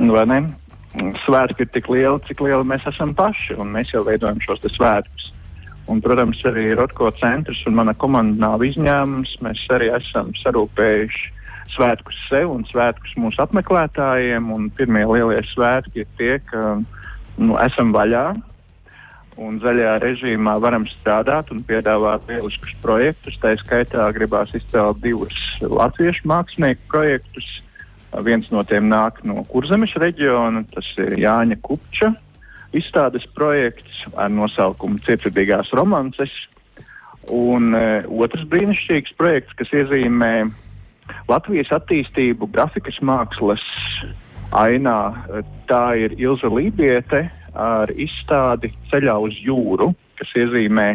Vai 0.00 0.26
ne? 0.26 0.42
Svētki 1.24 1.62
ir 1.62 1.70
tik 1.70 1.88
lieli, 1.92 2.18
cik 2.26 2.40
lieli 2.42 2.66
mēs 2.66 2.86
esam 2.90 3.12
paši, 3.14 3.54
un 3.62 3.70
mēs 3.76 3.92
jau 3.94 4.02
veidojam 4.06 4.40
šos 4.42 4.64
svētkus. 4.74 5.28
Un, 5.90 5.98
protams, 6.02 6.38
arī 6.46 6.68
Rotko 6.78 7.08
centrs 7.18 7.62
un 7.66 7.74
mana 7.78 7.94
komanda 7.98 8.38
nav 8.44 8.62
izņēmums. 8.62 9.36
Mēs 9.42 9.62
arī 9.74 9.90
esam 9.96 10.30
sarūpējuši 10.38 11.30
svētkus 11.74 12.18
sev 12.28 12.52
un 12.52 12.66
svētkus 12.68 13.16
mūsu 13.18 13.42
apmeklētājiem. 13.42 14.50
Pirmie 14.78 15.06
lielie 15.06 15.40
svētki 15.50 16.04
ir 16.04 16.10
tie, 16.18 16.36
ka 16.50 16.78
nu, 17.38 17.56
esam 17.62 17.94
vaļā 17.94 18.26
un 19.40 19.56
zaļajā 19.62 19.94
režīmā 20.02 20.56
varam 20.60 20.84
strādāt 20.90 21.50
un 21.54 21.62
piedāvāt 21.66 22.26
lieliskus 22.28 22.74
projektus. 22.82 23.38
Tā 23.42 23.54
skaitā 23.62 24.10
gribās 24.16 24.52
izcelt 24.56 25.00
divus 25.04 25.36
latviešu 25.62 26.28
mākslinieku 26.28 26.86
projektus. 26.92 27.48
Viens 28.18 28.48
no 28.50 28.64
tiem 28.66 28.88
nāk 28.90 29.20
no 29.22 29.44
Kurzemes 29.46 29.92
reģiona, 30.02 30.64
tas 30.74 30.86
ir 30.98 31.14
Jāņa 31.20 31.60
Kupča 31.62 32.10
izstādes 32.74 33.26
projekts 33.34 34.04
ar 34.18 34.32
nosaukumu 34.34 34.98
Cietsirdīgās 35.06 35.70
romances. 35.78 36.32
Un 37.30 37.74
uh, 37.76 38.08
otrs 38.10 38.46
brīnišķīgs 38.50 39.14
projekts, 39.18 39.54
kas 39.58 39.70
iezīmē 39.76 40.50
Latvijas 41.30 41.70
attīstību 41.76 42.48
grafikas 42.50 42.98
mākslas 43.06 43.62
ainā, 44.58 44.98
uh, 45.14 45.46
tā 45.70 45.84
ir 46.02 46.16
Ilza 46.18 46.50
Lībiete 46.50 47.28
ar 47.54 47.90
izstādi 47.94 48.72
Ceļā 48.90 49.16
uz 49.22 49.38
jūru, 49.38 49.92
kas 50.18 50.34
iezīmē, 50.38 50.88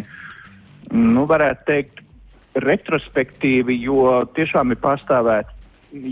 nu, 0.92 1.24
varētu 1.28 1.68
teikt, 1.68 2.02
retrospektīvi, 2.64 3.76
jo 3.84 4.24
tiešām 4.36 4.72
ir 4.72 4.80
pārstāvēti 4.80 5.55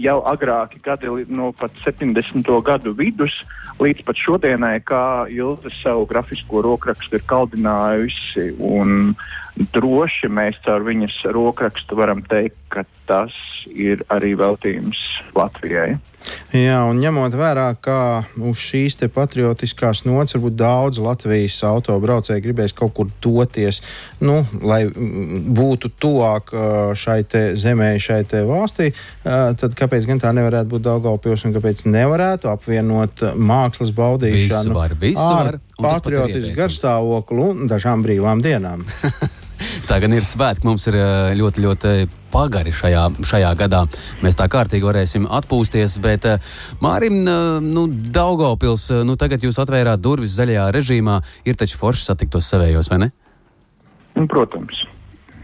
jau 0.03 0.19
agrāki 0.31 0.81
gadi, 0.83 1.11
no 1.29 1.53
pat 1.53 1.73
70. 1.85 2.49
gadu 2.65 2.95
vidus 2.97 3.35
līdz 3.83 4.05
pat 4.07 4.21
šodienai, 4.21 4.79
kā 4.87 5.27
Ilze 5.33 5.73
savu 5.83 6.07
grafisko 6.11 6.63
rokrakstu 6.65 7.19
ir 7.19 7.27
kaldinājusi. 7.31 8.53
Un 8.59 9.15
droši 9.55 10.31
mēs 10.33 10.59
caur 10.65 10.83
viņas 10.87 11.21
rokrakstu 11.35 11.99
varam 11.99 12.25
teikt, 12.27 12.59
ka 12.75 12.83
tas 13.07 13.35
ir 13.71 14.03
arī 14.13 14.35
veltījums 14.39 14.99
Latvijai. 15.37 15.95
Jā, 16.57 16.79
un 16.89 17.01
ņemot 17.03 17.35
vērā, 17.37 17.67
ka 17.85 18.25
uz 18.41 18.61
šīs 18.63 18.97
patriotiskās 19.13 20.05
nots 20.09 20.37
varbūt 20.37 20.57
daudz 20.57 21.01
Latvijas 21.05 21.59
autobraucēji 21.69 22.45
gribēs 22.47 22.73
kaut 22.77 22.95
kur 22.97 23.11
doties, 23.23 23.83
nu, 24.25 24.39
lai 24.65 24.85
mm, 24.89 25.53
būtu 25.55 25.93
tuvāk 26.01 26.55
šai 26.97 27.19
te 27.29 27.45
zemē, 27.61 27.93
šai 28.01 28.23
te 28.31 28.41
valstī, 28.49 28.91
tad 29.23 29.77
kāpēc 29.77 30.09
gan 30.09 30.23
tā 30.25 30.33
nevarētu 30.37 30.73
būt 30.73 30.87
Daugavpils 30.89 31.45
un 31.45 31.57
kāpēc 31.59 31.85
nevarētu 31.93 32.49
apvienot 32.55 33.27
mākslas 33.37 33.93
baudīšanu 33.95 34.73
Visu 34.73 34.79
var, 34.81 34.99
visu 35.01 35.29
ar 35.29 35.55
patriotisku 35.77 36.57
garstāvokli 36.57 37.49
un 37.51 37.67
dažām 37.69 38.07
brīvām 38.07 38.45
dienām? 38.45 38.87
Tā 39.89 39.99
gan 40.03 40.15
ir 40.17 40.25
svētki. 40.27 40.67
Mums 40.69 40.87
ir 40.91 40.97
eh, 40.99 41.35
ļoti, 41.39 41.65
ļoti 41.65 41.95
pagari 42.33 42.73
šajā, 42.75 43.05
šajā 43.29 43.51
gadā. 43.59 43.85
Mēs 44.25 44.39
tā 44.39 44.49
kārtīgi 44.51 44.87
varēsim 44.87 45.29
atpūsties. 45.39 45.99
Bet 46.05 46.29
eh, 46.31 46.55
Mārim, 46.85 47.21
eh, 47.23 47.43
nu, 47.65 47.87
Daugopils, 47.89 48.89
nu, 49.05 49.19
tagad 49.21 49.45
jūs 49.45 49.61
atvērāt 49.63 50.03
durvis 50.03 50.37
zaļajā 50.39 50.71
režīmā. 50.79 51.21
Ir 51.45 51.61
taču 51.61 51.79
forši 51.81 52.09
satikt 52.11 52.35
tos 52.37 52.49
savējos, 52.51 52.91
vai 52.93 53.05
ne? 53.05 53.11
Un, 54.15 54.29
protams. 54.31 54.85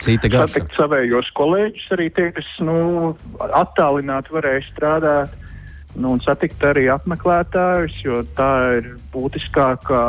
Cita 0.01 0.31
garša. 0.33 0.55
Satikt 0.55 0.79
savējos 0.79 1.29
kolēģus, 1.37 1.89
arī 1.97 2.09
tie, 2.17 2.31
kas 2.33 2.49
nu, 2.65 2.77
attālināti 3.53 4.33
varēja 4.33 4.63
strādāt, 4.71 5.35
nu, 5.99 6.15
un 6.15 6.23
satikt 6.25 6.63
arī 6.65 6.87
apmeklētājus, 6.95 7.99
jo 8.07 8.23
tā 8.39 8.53
ir 8.79 8.95
būtiskākā 9.13 10.05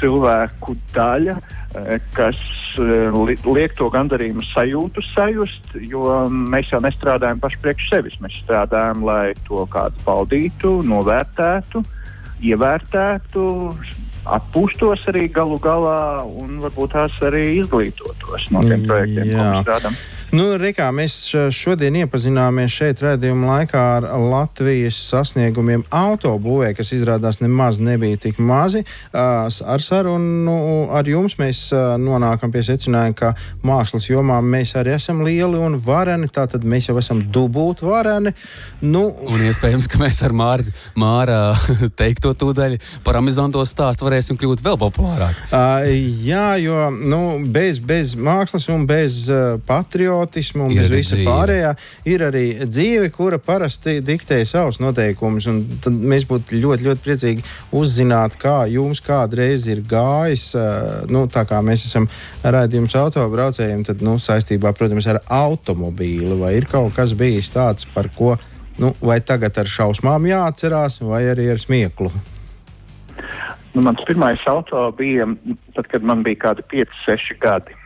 cilvēku 0.00 0.76
daļa, 0.94 1.36
eh, 1.38 2.00
kas 2.16 2.38
eh, 2.78 3.12
li 3.12 3.36
liek 3.44 3.74
to 3.78 3.88
gandarījumu 3.92 4.44
sajūtu 4.50 5.04
sajust, 5.10 5.70
jo 5.88 6.04
mēs 6.30 6.72
jau 6.72 6.80
nestrādājam 6.84 7.40
paši 7.42 7.62
priekš 7.64 7.88
sevis. 7.92 8.18
Mēs 8.24 8.40
strādājam, 8.44 9.04
lai 9.08 9.32
to 9.48 9.64
kāds 9.72 9.98
baudītu, 10.06 10.78
novērtētu, 10.88 11.84
ievērtētu, 12.48 13.46
atpūstos 14.28 15.06
arī 15.10 15.26
galu 15.32 15.58
galā 15.62 16.24
un 16.26 16.58
varbūt 16.62 16.94
tās 16.94 17.16
arī 17.24 17.58
izglītotos 17.62 18.50
no 18.54 18.62
tiem 18.66 18.84
projektiem, 18.88 19.32
ko 19.32 19.42
mēs 19.42 19.66
strādājam. 19.66 20.00
Nu, 20.28 20.44
Rikā, 20.60 20.90
mēs 20.92 21.14
šodien 21.56 21.94
iepazināmies 22.02 22.74
šeit 22.76 23.00
redzējuma 23.00 23.46
laikā 23.48 23.82
ar 23.96 24.06
Latvijas 24.20 24.98
sasniegumiem 25.08 25.86
autobūvē, 25.88 26.74
kas 26.76 26.90
izrādās 26.92 27.38
nemaz 27.40 27.78
nebija 27.80 28.18
tik 28.20 28.36
mazi. 28.36 28.82
Ar 29.16 29.80
sarunu 29.80 30.56
ar 30.92 31.08
jums 31.08 31.38
mēs 31.40 31.62
nonākam 31.72 32.52
pie 32.52 32.60
secinājuma, 32.66 33.16
ka 33.16 33.30
mākslas 33.64 34.10
jomā 34.10 34.42
mēs 34.44 34.74
arī 34.76 34.92
esam 34.98 35.22
lieli 35.24 35.62
un 35.64 35.78
vareni, 35.80 36.28
tātad 36.28 36.66
mēs 36.68 36.90
jau 36.90 36.98
esam 37.00 37.24
dubult 37.32 37.80
vareni. 37.86 38.34
Nu, 38.84 39.06
un 39.32 39.46
iespējams, 39.48 39.88
ka 39.88 40.02
mēs 40.02 40.20
ar 40.28 40.36
Māru 40.36 40.68
Māra 41.00 41.40
teikto 42.02 42.34
tūdaļ 42.36 42.76
par 43.06 43.16
amizanto 43.22 43.64
stāstu 43.64 44.04
varēsim 44.04 44.36
kļūt 44.36 44.60
vēl 44.66 44.76
populārāk. 44.84 45.40
Jā, 46.28 46.46
jo 46.60 46.90
nu, 46.92 47.24
bez, 47.48 47.80
bez 47.80 48.12
mākslas 48.12 48.68
un 48.76 48.84
bez 48.92 49.24
patriotismu 49.64 50.17
patriotismu 50.18 50.64
un 50.64 50.72
ir 50.72 50.82
bez 50.82 50.90
visa 50.92 51.16
dzīve. 51.16 51.28
pārējā 51.28 51.72
ir 52.08 52.24
arī 52.26 52.44
dzīve, 52.66 53.10
kura 53.14 53.38
parasti 53.38 53.98
diktē 54.04 54.40
savus 54.46 54.80
noteikumus. 54.82 55.48
Tad 55.84 55.92
mēs 55.92 56.26
būtu 56.28 56.58
ļoti, 56.58 56.86
ļoti 56.88 57.04
priecīgi 57.04 57.44
uzzināt, 57.72 58.38
kā 58.40 58.66
jums 58.70 59.00
kādreiz 59.04 59.66
ir 59.68 59.82
gājis. 59.88 60.54
Nu, 61.10 61.26
tā 61.30 61.44
kā 61.48 61.60
mēs 61.62 61.86
esam 61.88 62.08
raidījums 62.42 62.96
autobraucējiem, 62.98 63.84
tad 63.88 64.02
nu, 64.02 64.18
saistībā, 64.18 64.72
protams, 64.76 65.08
ar 65.10 65.22
automobīli 65.26 66.38
vai 66.38 66.56
ir 66.58 66.68
kaut 66.70 66.94
kas 66.96 67.14
bijis 67.18 67.52
tāds, 67.54 67.86
par 67.94 68.10
ko 68.16 68.36
nu, 68.78 68.94
vai 69.02 69.20
tagad 69.20 69.56
ar 69.58 69.66
šausmām 69.66 70.28
jāatcerās, 70.28 71.00
vai 71.02 71.24
arī 71.32 71.50
ar 71.52 71.62
smieklu. 71.62 72.12
Nu, 73.74 73.82
mans 73.84 74.00
pirmais 74.06 74.40
auto 74.48 74.88
bija 74.96 75.26
tad, 75.76 75.86
kad 75.90 76.02
man 76.06 76.22
bija 76.26 76.40
kaut 76.40 76.62
kādi 76.62 76.86
5, 76.86 77.02
6 77.06 77.42
gadi. 77.42 77.77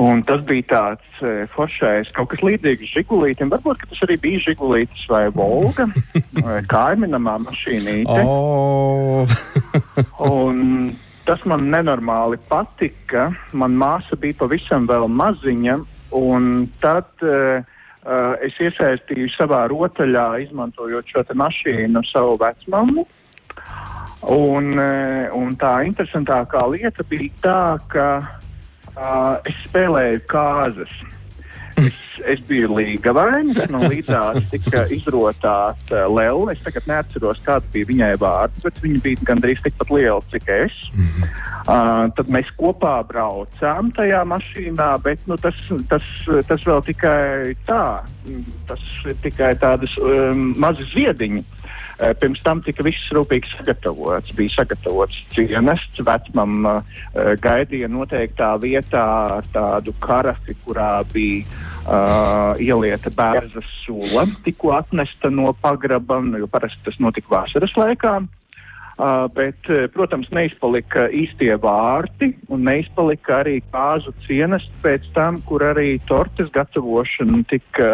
Un 0.00 0.22
tas 0.24 0.40
bija 0.48 0.64
tāds 0.70 1.18
e, 1.20 1.44
foršais, 1.52 2.08
kaut 2.16 2.30
kas 2.32 2.40
līdzīgs 2.46 2.92
žigulītam. 2.94 3.50
Varbūt 3.52 3.82
tas 3.90 4.00
arī 4.06 4.16
bija 4.22 4.40
žigulītis 4.46 5.04
vai 5.10 5.26
volga, 5.34 5.84
vai 6.46 6.60
kaiminamā 6.70 7.36
mašīnīte. 7.44 8.22
Oh. 8.24 9.28
un 10.32 10.88
tas 11.26 11.44
man 11.50 11.68
nenormāli 11.74 12.40
patika. 12.48 13.28
Man 13.52 13.76
māsa 13.80 14.16
bija 14.20 14.38
pavisam 14.40 14.88
vēl 14.88 15.04
maziņa, 15.20 15.76
un 16.16 16.50
tad 16.80 17.10
uh, 17.26 17.60
uh, 17.60 18.34
es 18.46 18.56
iesaistīju 18.56 19.28
savā 19.36 19.66
rotaļā, 19.68 20.28
izmantojot 20.46 21.12
šo 21.12 21.28
mašīnu, 21.44 22.06
savu 22.08 22.40
vecmāmu. 22.40 23.04
Un, 24.32 24.74
uh, 24.80 25.32
un 25.36 25.56
tā 25.60 25.80
interesantākā 25.88 26.64
lieta 26.72 27.04
bija 27.10 27.34
tā, 27.44 27.62
ka 27.92 28.06
Uh, 28.20 28.49
es 29.48 29.64
spēlēju 29.68 30.22
kāzas. 30.30 30.92
Es, 31.80 31.98
es 32.28 32.40
biju 32.44 32.74
līgavains, 32.76 33.56
no 33.72 33.80
līdzās 33.88 34.50
tika 34.50 34.82
izrotāta 34.92 36.02
Lēlna. 36.10 36.52
Es 36.52 36.64
tagad 36.64 36.88
neatceros, 36.90 37.40
kāda 37.46 37.64
bija 37.72 37.88
viņai 37.88 38.10
vārds, 38.20 38.64
bet 38.66 38.80
viņa 38.82 39.00
bija 39.04 39.28
gandrīz 39.30 39.62
tikpat 39.64 39.92
liela, 39.94 40.20
cik 40.32 40.50
es. 40.52 40.76
Uh, 41.60 42.10
tad 42.16 42.28
mēs 42.32 42.50
kopā 42.60 42.98
braucām 43.08 43.92
tajā 43.96 44.20
mašīnā, 44.28 44.90
bet 45.04 45.22
nu, 45.30 45.38
tas, 45.40 45.56
tas, 45.88 46.04
tas 46.48 46.66
vēl 46.66 46.84
tikai 46.90 47.54
tā, 47.68 47.84
tas 48.68 48.84
tikai 49.24 49.54
tādas 49.62 49.96
um, 50.02 50.50
mazas 50.60 50.92
ziediņas. 50.96 51.56
Eh, 52.00 52.14
pirms 52.16 52.40
tam 52.40 52.62
tika 52.64 52.84
viss 52.86 53.10
rūpīgi 53.12 53.50
sagatavots. 53.58 54.32
Bija 54.36 54.54
sagatavots 54.54 55.18
cienests, 55.34 56.00
vecmam 56.06 56.64
eh, 56.70 57.34
gaidīja 57.44 57.90
noteiktā 57.92 58.54
vietā 58.62 59.04
tādu 59.52 59.92
karafi, 60.00 60.56
kurā 60.64 61.02
bija 61.12 61.44
uh, 61.84 62.60
ielieta 62.60 63.12
bērza 63.12 63.62
sula, 63.82 64.24
tikko 64.44 64.72
atnesta 64.78 65.30
no 65.32 65.52
pagraba, 65.52 66.20
jo 66.40 66.48
parasti 66.50 66.86
tas 66.86 67.00
notika 67.02 67.34
vasaras 67.40 67.76
laikā. 67.76 68.20
Bet, 69.32 69.68
protams, 69.94 70.28
neizpalika 70.34 71.06
īstie 71.14 71.54
vārti 71.62 72.34
un 72.52 72.66
neizpalika 72.68 73.38
arī 73.40 73.60
kāzu 73.72 74.12
cienas 74.26 74.66
pēc 74.82 75.06
tam, 75.16 75.38
kur 75.48 75.64
arī 75.64 75.94
tortes 76.10 76.50
gatavošana 76.52 77.40
tika 77.48 77.88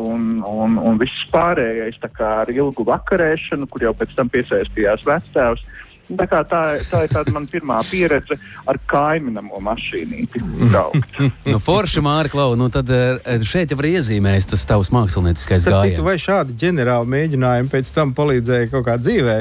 un, 0.00 0.38
un, 0.48 0.78
un 0.80 1.02
viss 1.02 1.26
pārējais 1.34 2.00
ar 2.24 2.52
ilgu 2.54 2.86
vakarēšanu, 2.88 3.68
kur 3.68 3.84
jau 3.84 3.92
pēc 3.98 4.16
tam 4.16 4.32
piesaistījās 4.32 5.04
vectēvs. 5.04 5.66
Tā, 6.06 6.24
kā, 6.30 6.40
tā, 6.46 6.60
tā 6.86 7.02
ir 7.02 7.10
tāda 7.10 7.32
mana 7.34 7.50
pirmā 7.50 7.80
pieredze 7.88 8.36
ar 8.70 8.78
kaimiņu 8.88 9.60
mašīnīti. 9.66 10.42
nu, 11.50 11.58
Forši 11.58 12.02
Mārka 12.06 12.36
Klau, 12.36 12.54
nu 12.58 12.70
tad 12.72 12.88
šeit 13.44 13.74
jau 13.74 13.80
ir 13.82 13.90
iezīmējis 13.96 14.52
tas 14.54 14.62
tavs 14.70 14.92
mākslinieckais 14.94 15.66
gājiens. 15.66 16.04
Vai 16.06 16.14
šādi 16.22 16.54
ģenerāli 16.62 17.10
mēģinājumi 17.16 17.72
pēc 17.74 17.90
tam 17.96 18.14
palīdzēja 18.16 18.70
kaut 18.70 18.86
kā 18.86 19.00
dzīvē? 19.02 19.40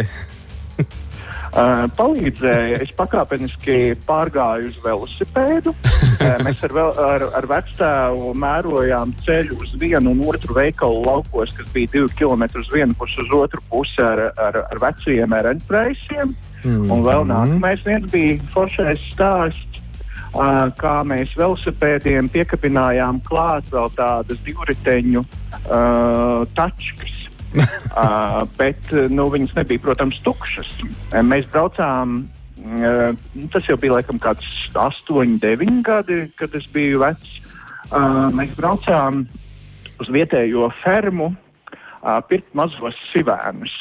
Uh, 1.55 1.85
palīdzēja. 1.95 2.81
Es 2.83 2.89
pakāpeniski 2.97 3.93
pārgāju 4.03 4.73
uz 4.73 4.79
velosipēdu. 4.83 5.71
Uh, 5.71 6.33
mēs 6.43 6.59
ar, 6.67 6.73
vēl, 6.75 6.89
ar, 6.99 7.23
ar 7.39 7.47
vecāku 7.47 8.33
mērojām 8.41 9.13
ceļu 9.23 9.61
uz 9.63 9.71
vienu 9.79 10.11
un 10.11 10.19
otru 10.27 10.57
veikalu 10.57 11.05
laukos, 11.05 11.53
kas 11.55 11.69
bija 11.71 11.93
divi 11.93 12.11
kilometri 12.19 12.59
uz 12.59 12.73
vienu 12.73 12.97
pusi, 12.99 13.21
uz 13.23 13.31
otru 13.37 13.63
pusi 13.71 14.03
ar, 14.03 14.25
ar, 14.35 14.59
ar 14.67 14.83
veciem 14.83 15.37
ereņpreisiem. 15.39 16.35
Mm. 16.65 16.91
Un 16.91 17.05
vēl 17.07 17.23
nākamais 17.31 17.87
viens 17.87 18.11
bija 18.11 18.35
foršais 18.51 19.07
stāsts. 19.13 19.79
Uh, 20.35 20.67
kā 20.75 20.97
mēs 21.07 21.31
velosipēdiem 21.39 22.27
piekabinājām 22.33 23.21
klāt 23.23 23.71
vēl 23.71 23.87
tādas 23.95 24.43
divriteņu 24.43 25.23
uh, 25.23 26.43
tačkas, 26.57 27.24
uh, 27.55 28.43
bet 28.59 28.91
nu, 29.11 29.29
viņas 29.33 29.55
nebija, 29.59 29.83
protams, 29.87 30.19
tukšas. 30.25 30.71
Mēs 31.25 31.47
braucām. 31.53 32.23
Uh, 32.65 33.13
tas 33.53 33.67
jau 33.69 33.75
bija 33.77 33.99
laikam 33.99 34.17
kāds 34.21 34.45
8, 34.73 35.35
9 35.43 35.81
gadi, 35.85 36.23
kad 36.39 36.55
es 36.57 36.65
biju 36.73 37.03
vecs. 37.03 37.39
Uh, 37.91 38.31
mēs 38.33 38.55
braucām 38.57 39.25
uz 40.01 40.09
vietējo 40.11 40.71
fermu, 40.81 41.29
uh, 41.35 42.17
pirkt 42.29 42.55
mazos 42.57 42.97
sivēnus. 43.11 43.75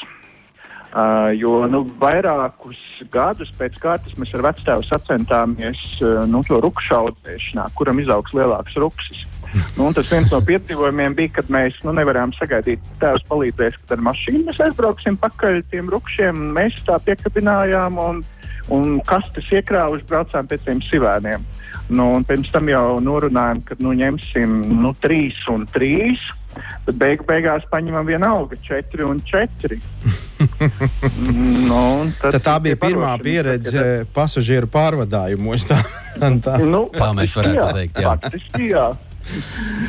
Uh, 0.95 1.33
jo 1.35 1.65
nu, 1.67 1.81
vairākus 1.99 2.79
gadus 3.11 3.49
pēc 3.59 3.81
kārtas 3.83 4.15
mēs 4.15 4.31
ar 4.37 4.45
vecāku 4.47 4.85
sacentāmies 4.87 5.81
uh, 5.99 6.21
nu, 6.31 6.45
to 6.47 6.61
rupšu 6.63 6.95
audzēšanā, 7.01 7.65
kuram 7.75 7.99
izaugs 7.99 8.37
lielāks 8.37 8.79
rupsis. 8.79 9.25
Nu, 9.79 9.91
tas 9.97 10.11
viens 10.11 10.31
no 10.33 10.41
piedzīvojumiem 10.45 11.17
bija, 11.19 11.35
kad 11.41 11.51
mēs 11.53 11.77
nu, 11.87 11.95
nevarējām 11.97 12.35
sagaidīt, 12.39 12.83
ka 12.85 13.01
tēvs 13.07 13.27
palīdzēs, 13.31 13.81
kad 13.83 13.97
ar 13.97 14.05
mašīnu 14.09 14.45
mēs 14.49 14.61
aizbrauksim 14.67 15.19
pakaļ 15.23 15.61
tiem 15.73 15.91
rupšiem. 15.93 16.41
Mēs 16.57 16.79
tā 16.87 16.99
piekabinājām 17.07 17.99
un, 18.03 18.23
un 18.75 18.97
kastes 19.09 19.51
iekrāvuši 19.55 20.09
braucām 20.11 20.51
pēc 20.51 20.67
tiem 20.69 20.83
sivēniem. 20.89 21.45
Nu, 21.93 22.07
pirms 22.25 22.49
tam 22.55 22.71
jau 22.71 22.97
norunājām, 23.05 23.61
ka 23.69 23.77
nu, 23.85 23.93
ņemsim 23.99 24.63
nu, 24.81 24.95
trīs 25.05 25.37
un 25.53 25.67
trīs. 25.75 26.23
Bet 26.85 26.99
beigu, 27.01 27.25
beigās 27.27 27.65
paņemam 27.67 28.07
vienalga 28.07 28.57
4 28.63 29.07
un 29.09 29.19
4. 29.27 29.79
nu, 31.71 31.81
tad, 32.21 32.37
tad 32.37 32.43
tā 32.45 32.55
bija 32.63 32.79
pirmā 32.79 33.15
pieredze 33.23 33.75
kad... 33.75 34.13
pasažieru 34.15 34.71
pārvadājumos. 34.71 35.67
Tā, 35.67 35.81
tā. 36.45 36.59
Nu, 36.63 36.87
tā 36.95 37.11
mēs 37.17 37.35
varētu 37.37 37.59
jā, 37.59 37.67
teikt. 37.81 38.01
Jā. 38.05 38.15
Faktiski, 38.15 38.71
jā. 38.71 38.87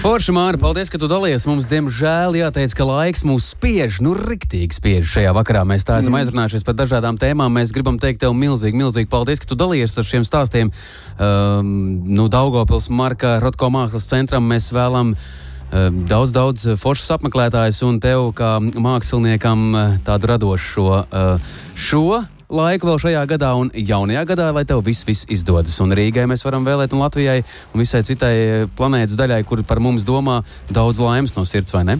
Forši, 0.01 0.33
Māra, 0.35 0.57
paldies, 0.59 0.89
ka 0.91 0.99
tu 1.01 1.07
dalies. 1.11 1.45
Mums, 1.49 1.67
diemžēl, 1.69 2.37
jāteic, 2.39 2.73
ka 2.77 2.87
laiks 2.87 3.23
mūs 3.27 3.49
spiež, 3.53 3.99
nu, 4.05 4.13
riktīgi 4.17 4.77
spiež 4.77 5.07
šajā 5.11 5.33
vakarā. 5.35 5.63
Mēs 5.67 5.85
tā 5.87 5.99
esam 6.01 6.15
mm. 6.15 6.21
aizrunājušies 6.21 6.65
par 6.67 6.77
dažādām 6.79 7.19
tēmām. 7.21 7.53
Mēs 7.57 7.73
gribam 7.75 7.99
teikt 8.01 8.23
tev 8.23 8.35
milzīgi, 8.37 8.77
milzīgi 8.79 9.09
paldies, 9.11 9.41
ka 9.41 9.49
tu 9.49 9.57
dalies 9.59 9.97
ar 9.99 10.07
šiem 10.07 10.25
stāstiem. 10.27 10.71
Um, 11.15 11.73
nu, 12.07 12.27
Daugopils 12.31 12.91
Marka 12.93 13.37
Rotko 13.43 13.71
mākslas 13.73 14.07
centram 14.11 14.47
mēs 14.51 14.69
vēlam 14.75 15.15
um, 15.15 15.99
daudz, 16.09 16.35
daudz 16.35 16.69
foršas 16.81 17.17
apmeklētājus 17.17 17.81
un 17.87 17.99
tev 18.03 18.31
kā 18.37 18.55
māksliniekam 18.61 19.67
uh, 19.71 19.99
tādu 20.07 20.31
radošu 20.35 20.87
uh, 20.91 21.59
šo 21.75 22.23
laiku 22.55 22.89
vēl 22.89 22.99
šajā 23.03 23.23
gadā 23.29 23.51
un 23.59 23.71
jaunajā 23.75 24.25
gadā, 24.31 24.49
lai 24.55 24.65
tev 24.67 24.83
viss, 24.85 25.05
viss 25.07 25.27
izdodas. 25.31 25.77
Un 25.83 25.93
Rīgai 25.95 26.27
mēs 26.29 26.45
varam 26.47 26.65
vēlēt, 26.67 26.95
un 26.95 27.03
Latvijai 27.03 27.41
un 27.73 27.83
visai 27.83 28.03
citai 28.07 28.35
planētas 28.77 29.19
daļai, 29.19 29.41
kur 29.47 29.63
par 29.67 29.83
mums 29.83 30.07
domā, 30.07 30.41
daudz 30.71 31.01
laimes 31.03 31.35
no 31.37 31.45
sirds, 31.47 31.75
vai 31.75 31.85
ne? 31.91 31.99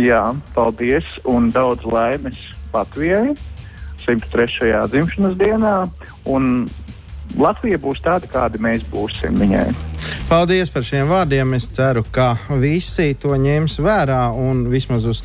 Jā, 0.00 0.32
paldies 0.56 1.18
un 1.28 1.50
daudz 1.54 1.84
laimes 1.86 2.40
Latvijai 2.74 3.34
103. 4.04 4.88
dzimšanas 4.90 5.36
dienā. 5.40 5.74
Un 6.28 6.66
Latvija 7.40 7.80
būs 7.80 8.02
tāda, 8.04 8.28
kāda 8.30 8.60
mēs 8.62 8.84
būsim 8.92 9.38
viņai. 9.40 9.68
Paldies 10.28 10.70
par 10.72 10.84
šiem 10.86 11.08
vārdiem. 11.10 11.54
Es 11.56 11.66
ceru, 11.72 12.04
ka 12.12 12.34
visi 12.60 13.12
to 13.20 13.34
ņems 13.40 13.78
vērā 13.82 14.22
un 14.32 14.64
vismaz 14.72 15.06
uz 15.08 15.22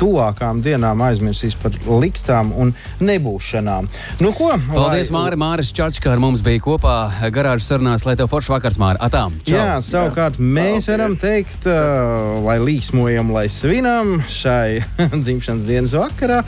tuvākām 0.00 0.62
dienām 0.64 1.02
aizmirsīs 1.06 1.56
par 1.58 1.74
likstām 1.88 2.52
un 2.58 2.72
nebūšanām. 3.02 3.88
Nu, 4.22 4.32
ko, 4.36 4.52
Paldies, 4.68 5.10
lai... 5.12 5.18
Māri. 5.18 5.40
Māris 5.42 5.72
Čačkā 5.74 6.12
ar 6.12 6.20
mums 6.22 6.42
bija 6.44 6.60
kopā 6.62 6.96
garāžas 7.34 7.70
sarunās, 7.72 8.04
lai 8.06 8.14
tev 8.18 8.30
foršs 8.32 8.52
vakars, 8.52 8.78
Māri. 8.80 9.00
Atām, 9.02 9.34
čau. 9.46 9.56
Jā, 9.56 9.78
savukārt 9.84 10.38
Jā. 10.38 10.46
mēs 10.58 10.86
Paldies. 10.86 10.90
varam 10.92 11.16
teikt, 11.20 11.66
uh, 11.66 12.42
lai 12.46 12.58
līksmojam, 12.62 13.32
lai 13.34 13.46
svinam 13.52 14.14
šai 14.30 14.82
dzimšanas 15.24 15.66
dienas 15.68 15.96
vakarā. 15.96 16.42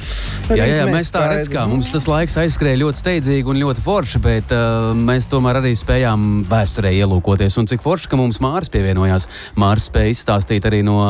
Jā, 0.53 0.61
jā, 0.61 0.69
jā, 0.83 0.87
mēs 0.93 1.13
tā 1.15 1.25
redzam, 1.33 1.55
ka 1.57 1.67
mums 1.71 1.91
tas 1.93 2.09
laiks 2.11 2.39
aizskrēja 2.45 2.83
ļoti 2.85 3.03
steidzīgi 3.03 3.51
un 3.51 3.63
ļoti 3.65 3.85
forši, 3.85 4.23
bet 4.25 4.55
uh, 4.55 4.93
mēs 4.99 5.29
tomēr 5.33 5.63
arī 5.63 5.75
spējām 5.79 6.45
vēsturē 6.51 6.95
ielūkoties. 7.01 7.59
Un 7.61 7.71
cik 7.71 7.85
forši, 7.85 8.11
ka 8.13 8.21
mums 8.21 8.41
Māris 8.45 8.73
pievienojās. 8.73 9.29
Māris 9.61 9.89
spēja 9.91 10.15
izstāstīt 10.15 10.69
arī 10.69 10.85
no 10.87 11.01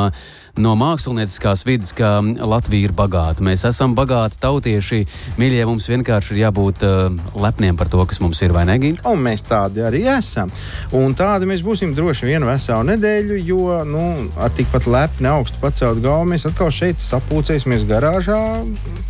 no 0.61 0.75
mākslinieckās 0.79 1.65
vidas, 1.67 1.93
ka 1.97 2.21
Latvija 2.23 2.89
ir 2.89 2.95
bagāta. 2.95 3.43
Mēs 3.45 3.65
esam 3.67 3.95
bagāti 3.99 4.39
tautieši. 4.43 5.01
Mīļie, 5.41 5.65
mums 5.67 5.89
vienkārši 5.91 6.35
ir 6.35 6.43
jābūt 6.45 6.85
uh, 6.87 7.17
lepniem 7.41 7.79
par 7.79 7.91
to, 7.91 8.03
kas 8.07 8.21
mums 8.23 8.43
ir, 8.45 8.55
vai 8.55 8.65
ne? 8.69 8.77
Gint? 8.83 9.03
Un 9.09 9.23
mēs 9.25 9.45
tādi 9.47 9.83
arī 9.85 10.05
esam. 10.15 10.53
Un 10.95 11.17
tādi 11.19 11.49
mēs 11.51 11.65
būsim 11.67 11.95
droši 11.97 12.29
vienu 12.31 12.49
veselu 12.51 12.87
nedēļu, 12.93 13.41
jo 13.49 13.81
nu, 13.89 14.05
ar 14.39 14.55
tikpat 14.55 14.87
lepni 14.91 15.31
augstu 15.31 15.59
pacelt 15.63 16.03
galvu 16.05 16.31
mēs 16.35 16.47
atkal 16.51 16.71
šeit 16.75 17.03
sapūcēsimies 17.03 17.87
garāžā 17.91 18.39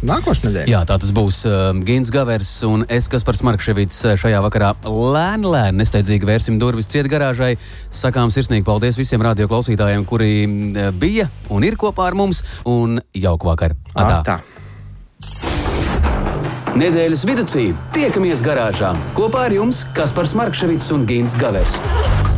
nākošais 0.04 0.48
nedēļa. 0.48 0.70
Jā, 0.72 0.84
tā 0.88 0.98
tas 1.02 1.12
būs 1.14 1.42
uh, 1.48 1.70
Gins 1.84 2.12
Gavers 2.14 2.56
un 2.68 2.86
es, 2.88 3.08
kas 3.12 3.26
par 3.26 3.38
Smarkševits 3.40 4.00
uh, 4.08 4.16
šajā 4.20 4.40
vakarā 4.48 4.72
lēni, 4.88 5.48
lēni, 5.50 5.82
nesteidzīgi 5.82 6.28
vērsim 6.28 6.60
durvis 6.62 6.88
ciet 6.92 7.10
garāžai. 7.12 7.54
Sakām 7.94 8.32
sirsnīgi 8.32 8.66
paldies 8.66 8.98
visiem 9.00 9.22
radio 9.24 9.48
klausītājiem, 9.50 10.08
kuri 10.08 10.32
uh, 10.44 10.90
bija 10.96 11.28
un 11.50 11.64
ir 11.64 11.78
kopā 11.80 12.08
ar 12.08 12.18
mums. 12.18 12.42
Un 12.64 13.00
jauku 13.14 13.50
vakaru! 13.50 13.78
Atā. 13.94 14.40
Nedēļas 16.74 17.22
vidū 17.28 17.44
tiekamies 17.94 18.42
garāžā 18.42 18.96
kopā 19.14 19.46
ar 19.46 19.54
jums 19.54 19.84
Kaspars 19.94 20.34
Markevits 20.34 20.90
un 20.90 21.06
Gins 21.06 21.38
Gavers. 21.38 21.78